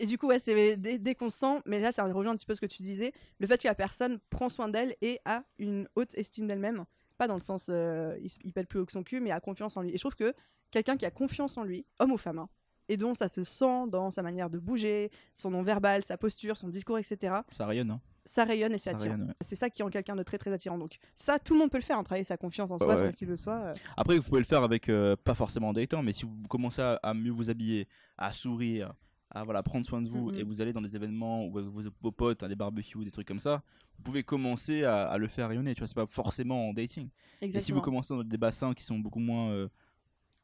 Et 0.02 0.08
du 0.08 0.18
coup, 0.18 0.26
ouais, 0.28 0.40
c'est 0.40 0.78
dès, 0.78 0.98
dès 0.98 1.14
qu'on 1.14 1.30
sent, 1.30 1.62
mais 1.68 1.80
là, 1.80 1.92
ça 1.92 2.04
rejoint 2.12 2.34
un 2.34 2.36
petit 2.36 2.48
peu 2.48 2.56
ce 2.56 2.60
que 2.62 2.66
tu 2.66 2.82
disais, 2.82 3.14
le 3.40 3.46
fait 3.46 3.62
que 3.62 3.68
la 3.68 3.76
personne 3.76 4.18
prend 4.32 4.50
soin 4.50 4.68
d'elle 4.68 4.96
et 5.02 5.20
a 5.26 5.44
une 5.60 5.88
haute 5.96 6.16
estime 6.16 6.48
d'elle-même. 6.48 6.86
Pas 7.20 7.28
dans 7.28 7.36
le 7.36 7.42
sens, 7.42 7.68
euh, 7.70 8.18
il, 8.44 8.52
pèle 8.52 8.66
plus 8.66 8.80
haut 8.80 8.86
que 8.88 8.92
son 8.92 9.04
cul, 9.04 9.20
mais 9.20 9.30
a 9.30 9.40
confiance 9.40 9.78
en 9.78 9.84
lui. 9.84 9.92
Et 9.92 9.98
je 9.98 10.00
trouve 10.00 10.16
que 10.16 10.34
quelqu'un 10.72 10.98
qui 10.98 11.06
a 11.06 11.12
confiance 11.12 11.56
en 11.58 11.64
lui, 11.64 11.86
homme 12.00 12.12
ou 12.14 12.18
femme, 12.18 12.40
hein, 12.40 12.50
et 12.90 12.98
dont 12.98 13.14
ça 13.14 13.28
se 13.28 13.44
sent 13.44 13.84
dans 13.90 14.10
sa 14.10 14.24
manière 14.24 14.50
de 14.50 14.58
bouger, 14.58 15.12
son 15.36 15.52
nom 15.52 15.62
verbal, 15.62 16.04
sa 16.04 16.18
posture, 16.18 16.58
son 16.58 16.70
discours, 16.70 16.98
etc., 16.98 17.36
Ça 17.52 17.68
rayonne, 17.68 17.92
hein. 17.92 18.02
ça 18.26 18.44
rayonne 18.44 18.74
et 18.74 18.80
c'est 18.80 18.98
Ça 18.98 19.08
ouais. 19.08 19.16
C'est 19.40 19.56
ça 19.56 19.70
qui 19.70 19.84
rend 19.84 19.92
quelqu'un 19.92 20.16
de 20.16 20.24
très 20.24 20.40
très 20.40 20.52
attirant. 20.52 20.80
Donc 20.80 20.96
ça, 21.14 21.38
tout 21.38 21.54
le 21.54 21.60
monde 21.60 21.70
peut 21.70 21.78
le 21.78 21.84
faire, 21.84 22.00
hein, 22.00 22.04
travailler 22.04 22.24
sa 22.24 22.38
confiance 22.38 22.72
en 22.72 22.80
soi, 22.80 22.88
Ouais, 22.88 22.98
son 22.98 23.04
ouais. 23.04 23.10
estime 23.10 23.30
de 23.30 23.36
soi. 23.36 23.54
euh. 23.54 23.74
Après, 23.98 24.18
vous 24.18 24.28
pouvez 24.28 24.42
le 24.42 24.46
faire 24.48 24.64
avec, 24.64 24.90
euh, 24.90 25.16
pas 25.16 25.36
forcément 25.36 25.70
en 25.70 25.74
datant, 25.74 26.02
mais 26.02 26.12
si 26.12 26.26
vous 26.26 26.36
commencez 26.50 26.82
à, 26.82 26.94
à 27.04 27.14
mieux 27.14 27.32
vous 27.32 27.52
habiller, 27.52 27.88
à 28.18 28.34
sourire, 28.34 28.96
à 29.34 29.44
voilà, 29.44 29.64
prendre 29.64 29.86
soin 29.86 30.02
de 30.02 30.10
vous, 30.10 30.32
Mhm. 30.32 30.38
et 30.40 30.44
vous 30.44 30.62
allez 30.62 30.74
dans 30.74 30.82
des 30.82 30.96
événements 30.96 31.46
ou 31.48 31.58
avec 31.58 31.70
vos, 31.72 31.82
vos 32.02 32.12
potes, 32.12 32.44
hein, 32.44 32.50
des 32.50 32.56
barbecues, 32.56 33.04
des 33.06 33.12
trucs 33.12 33.28
comme 33.28 33.40
ça, 33.40 33.64
vous 33.98 34.04
pouvez 34.04 34.24
commencer 34.24 34.84
à, 34.84 35.10
à 35.10 35.18
le 35.18 35.28
faire 35.28 35.48
rayonner. 35.50 35.74
Tu 35.74 35.80
vois, 35.80 35.88
c'est 35.88 35.96
pas 35.96 36.06
forcément 36.08 36.70
en 36.70 36.74
dating. 36.74 37.10
Et 37.42 37.50
si 37.60 37.72
vous 37.72 37.82
commencez 37.82 38.14
dans 38.14 38.24
des 38.24 38.38
bassins 38.38 38.74
qui 38.74 38.84
sont 38.84 39.00
beaucoup 39.00 39.20
moins 39.20 39.52
euh, 39.52 39.70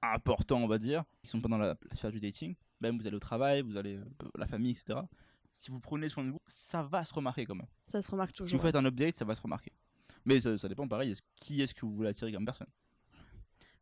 importants, 0.01 0.62
on 0.63 0.67
va 0.67 0.77
dire, 0.77 1.03
qui 1.22 1.29
sont 1.29 1.41
pas 1.41 1.50
dans 1.50 1.58
la, 1.58 1.67
la 1.67 1.94
sphère 1.96 2.12
du 2.12 2.20
dating, 2.20 2.56
même 2.79 2.98
vous 2.98 3.08
allez 3.08 3.15
au 3.15 3.20
travail, 3.20 3.62
vous 3.62 3.77
allez 3.77 3.96
euh, 3.96 4.06
la 4.38 4.48
famille, 4.48 4.72
etc. 4.72 5.00
Si 5.53 5.72
vous 5.72 5.79
prenez 5.79 6.08
soin 6.08 6.24
de 6.24 6.29
vous, 6.32 6.39
ça 6.46 6.84
va 6.84 7.03
se 7.03 7.13
remarquer 7.13 7.46
quand 7.46 7.56
même. 7.56 7.67
Ça 7.88 8.01
se 8.01 8.12
remarque 8.12 8.32
Si 8.36 8.44
vous 8.44 8.50
toujours. 8.50 8.62
faites 8.62 8.75
un 8.75 8.86
update, 8.86 9.15
ça 9.17 9.25
va 9.25 9.34
se 9.36 9.41
remarquer. 9.41 9.72
Mais 10.24 10.39
ça, 10.39 10.58
ça 10.58 10.67
dépend 10.70 10.88
pareil, 10.88 11.13
qui 11.36 11.62
est-ce 11.62 11.74
que 11.74 11.86
vous 11.86 11.94
voulez 11.96 12.10
attirer 12.10 12.32
comme 12.32 12.46
personne? 12.46 12.67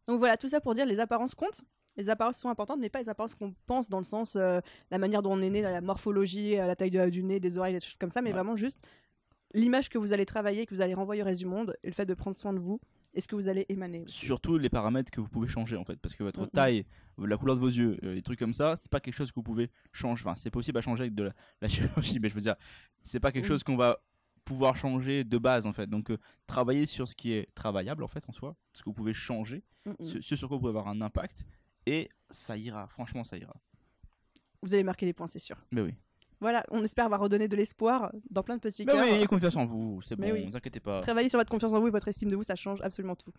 Donc 0.08 0.20
voilà, 0.20 0.38
tout 0.38 0.48
ça 0.48 0.62
pour 0.62 0.74
dire 0.74 0.86
les 0.86 1.00
apparences 1.00 1.36
comptent. 1.36 1.64
Les 1.98 2.10
apparences 2.10 2.38
sont 2.38 2.50
importantes, 2.50 2.80
mais 2.80 2.90
pas 2.90 3.02
les 3.02 3.10
apparences 3.10 3.36
qu'on 3.36 3.54
pense 3.68 3.90
dans 3.90 4.00
le 4.00 4.04
sens 4.04 4.36
euh, 4.36 4.60
la 4.92 4.98
manière 4.98 5.22
dont 5.22 5.32
on 5.34 5.42
est 5.42 5.50
né, 5.50 5.62
la 5.62 5.82
morphologie, 5.82 6.58
euh, 6.58 6.68
la 6.68 6.76
taille 6.76 6.92
de- 6.92 7.10
du 7.10 7.24
nez, 7.24 7.40
des 7.40 7.58
oreilles, 7.58 7.74
des 7.74 7.80
choses 7.80 7.98
comme 7.98 8.10
ça, 8.10 8.22
mais 8.22 8.30
Ouais. 8.30 8.34
vraiment 8.36 8.56
juste 8.56 8.82
l'image 9.54 9.88
que 9.90 9.98
vous 9.98 10.12
allez 10.12 10.26
travailler, 10.26 10.66
que 10.66 10.74
vous 10.76 10.82
allez 10.82 10.94
renvoyer 10.94 11.22
au 11.22 11.26
reste 11.26 11.40
du 11.40 11.46
monde, 11.46 11.76
et 11.84 11.88
le 11.88 11.94
fait 11.94 12.06
de 12.06 12.14
prendre 12.14 12.36
soin 12.36 12.52
de 12.52 12.60
vous, 12.60 12.82
et 13.14 13.22
ce 13.22 13.28
que 13.30 13.36
vous 13.36 13.48
allez 13.48 13.66
émaner. 13.70 14.04
Surtout 14.08 14.58
les 14.58 14.70
paramètres 14.70 15.10
que 15.10 15.22
vous 15.22 15.30
pouvez 15.30 15.48
changer 15.48 15.78
en 15.78 15.86
fait, 15.86 15.96
parce 16.02 16.14
que 16.16 16.24
votre 16.24 16.42
Mhm. 16.42 16.50
taille, 16.50 16.86
la 17.18 17.38
couleur 17.38 17.56
de 17.56 17.62
vos 17.62 17.68
yeux, 17.70 17.98
euh, 18.04 18.16
des 18.16 18.22
trucs 18.22 18.40
comme 18.40 18.52
ça, 18.54 18.76
c'est 18.76 18.92
pas 18.92 19.00
quelque 19.00 19.14
chose 19.16 19.30
que 19.32 19.36
vous 19.36 19.44
pouvez 19.44 19.72
changer. 19.94 20.24
Enfin, 20.26 20.36
c'est 20.36 20.50
possible 20.52 20.78
à 20.78 20.82
changer 20.82 21.04
avec 21.04 21.16
de 21.16 21.24
la, 21.24 21.34
la 21.62 21.68
chirurgie, 21.70 22.20
mais 22.20 22.28
je 22.28 22.36
veux 22.36 22.42
dire, 22.42 22.56
c'est 23.04 23.22
pas 23.22 23.32
quelque 23.32 23.48
chose 23.48 23.64
qu'on 23.64 23.78
va 23.78 24.00
pouvoir 24.44 24.76
changer 24.76 25.24
de 25.24 25.38
base 25.38 25.66
en 25.66 25.72
fait. 25.74 25.90
Donc, 25.90 26.12
euh, 26.12 26.18
travailler 26.48 26.86
sur 26.86 27.08
ce 27.08 27.16
qui 27.16 27.32
est 27.32 27.48
travaillable 27.56 28.04
en 28.04 28.08
fait 28.10 28.28
en 28.28 28.34
soi, 28.34 28.58
ce 28.74 28.84
que 28.84 28.90
vous 28.90 28.94
pouvez 28.94 29.14
changer, 29.14 29.64
Mm, 29.86 29.92
mm. 29.92 29.96
ce, 30.04 30.22
ce 30.22 30.36
sur 30.36 30.50
quoi 30.50 30.58
vous 30.58 30.62
pouvez 30.62 30.70
avoir 30.72 30.88
un 30.90 31.00
impact, 31.00 31.46
et 31.86 32.10
ça 32.30 32.58
ira. 32.58 32.88
Franchement, 32.88 33.24
ça 33.24 33.38
ira. 33.38 33.54
Vous 34.62 34.74
allez 34.74 34.84
marquer 34.84 35.06
les 35.06 35.14
points, 35.14 35.28
c'est 35.28 35.40
sûr. 35.40 35.58
Mais 35.72 35.82
oui. 35.82 35.94
Voilà, 36.42 36.64
on 36.70 36.84
espère 36.84 37.06
avoir 37.06 37.22
redonné 37.22 37.48
de 37.48 37.56
l'espoir 37.56 38.12
dans 38.30 38.44
plein 38.44 38.58
de 38.58 38.62
petits 38.62 38.84
Mais 38.86 38.92
cœurs. 38.92 39.04
oui, 39.06 39.12
ayez 39.12 39.26
confiance 39.26 39.56
en 39.56 39.64
vous. 39.66 40.02
C'est 40.02 40.16
bon, 40.16 40.24
Mais 40.26 40.32
oui. 40.34 40.46
ne 40.46 40.50
vous 40.52 40.58
inquiétez 40.58 40.80
pas. 40.82 41.02
Travailler 41.02 41.30
sur 41.30 41.40
votre 41.40 41.50
confiance 41.50 41.72
en 41.74 41.80
vous 41.80 41.88
et 41.88 41.92
votre 41.92 42.08
estime 42.08 42.30
de 42.30 42.36
vous, 42.36 42.44
ça 42.44 42.56
change 42.56 42.82
absolument 42.82 43.16
tout. 43.16 43.32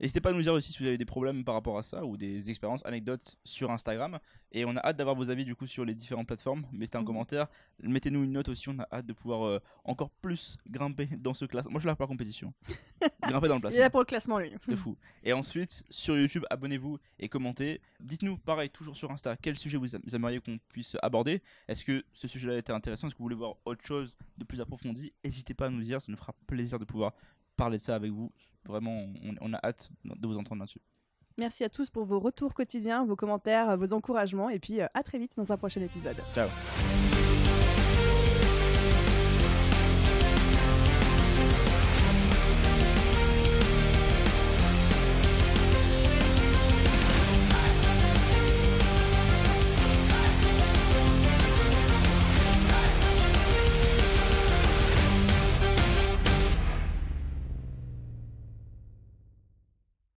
N'hésitez 0.00 0.20
pas 0.20 0.30
à 0.30 0.32
nous 0.32 0.42
dire 0.42 0.52
aussi 0.52 0.72
si 0.72 0.78
vous 0.80 0.86
avez 0.86 0.98
des 0.98 1.04
problèmes 1.06 1.42
par 1.44 1.54
rapport 1.54 1.78
à 1.78 1.82
ça 1.82 2.04
ou 2.04 2.16
des 2.16 2.50
expériences, 2.50 2.84
anecdotes 2.84 3.36
sur 3.44 3.70
Instagram. 3.70 4.18
Et 4.52 4.64
on 4.64 4.76
a 4.76 4.80
hâte 4.80 4.96
d'avoir 4.96 5.16
vos 5.16 5.30
avis 5.30 5.44
du 5.44 5.54
coup 5.54 5.66
sur 5.66 5.84
les 5.84 5.94
différentes 5.94 6.26
plateformes. 6.26 6.66
Mettez 6.72 6.96
un 6.96 7.00
Mhm. 7.00 7.06
commentaire, 7.06 7.46
mettez-nous 7.82 8.24
une 8.24 8.32
note 8.32 8.48
aussi. 8.48 8.68
On 8.68 8.78
a 8.78 8.86
hâte 8.92 9.06
de 9.06 9.12
pouvoir 9.12 9.46
euh, 9.46 9.60
encore 9.84 10.10
plus 10.10 10.58
grimper 10.68 11.06
dans 11.18 11.32
ce 11.34 11.44
classement. 11.46 11.72
Moi 11.72 11.78
je 11.78 11.82
suis 11.82 11.88
là 11.88 11.96
pour 11.96 12.04
la 12.04 12.08
compétition. 12.08 12.52
grimper 13.22 13.48
dans 13.48 13.56
le 13.56 13.60
Il 13.70 13.76
est 13.76 13.78
là 13.78 13.90
classement. 13.90 13.90
pour 13.90 14.00
le 14.00 14.04
classement, 14.06 14.38
lui. 14.38 14.50
C'est 14.68 14.76
fou. 14.76 14.96
Et 15.24 15.32
ensuite, 15.32 15.84
sur 15.90 16.16
YouTube, 16.18 16.44
abonnez-vous 16.50 16.98
et 17.18 17.28
commentez. 17.28 17.80
Dites-nous, 18.00 18.36
pareil, 18.38 18.70
toujours 18.70 18.96
sur 18.96 19.10
Insta, 19.10 19.36
quel 19.36 19.56
sujet 19.56 19.78
vous 19.78 19.86
vous 20.04 20.14
aimeriez 20.14 20.40
qu'on 20.40 20.58
puisse 20.68 20.96
aborder. 21.02 21.42
Est-ce 21.68 21.84
que 21.84 22.04
ce 22.12 22.28
sujet-là 22.28 22.58
était 22.58 22.72
intéressant? 22.72 23.06
Est-ce 23.06 23.14
que 23.14 23.18
vous 23.18 23.24
voulez 23.24 23.36
voir 23.36 23.56
autre 23.64 23.84
chose 23.84 24.16
de 24.38 24.44
plus 24.44 24.60
approfondi? 24.60 25.12
N'hésitez 25.24 25.54
pas 25.54 25.66
à 25.66 25.70
nous 25.70 25.82
dire, 25.82 26.00
ça 26.02 26.10
nous 26.12 26.18
fera 26.18 26.34
plaisir 26.46 26.78
de 26.78 26.84
pouvoir 26.84 27.12
parler 27.56 27.78
de 27.78 27.82
ça 27.82 27.94
avec 27.94 28.10
vous. 28.10 28.30
Vraiment, 28.64 29.06
on, 29.22 29.34
on 29.40 29.52
a 29.54 29.60
hâte 29.64 29.90
de 30.04 30.26
vous 30.26 30.36
entendre 30.36 30.60
là-dessus. 30.60 30.80
Merci 31.38 31.64
à 31.64 31.68
tous 31.68 31.90
pour 31.90 32.04
vos 32.04 32.18
retours 32.18 32.54
quotidiens, 32.54 33.04
vos 33.04 33.16
commentaires, 33.16 33.76
vos 33.76 33.92
encouragements, 33.92 34.48
et 34.48 34.58
puis 34.58 34.80
euh, 34.80 34.86
à 34.94 35.02
très 35.02 35.18
vite 35.18 35.36
dans 35.36 35.52
un 35.52 35.56
prochain 35.56 35.82
épisode. 35.82 36.16
Ciao. 36.34 36.48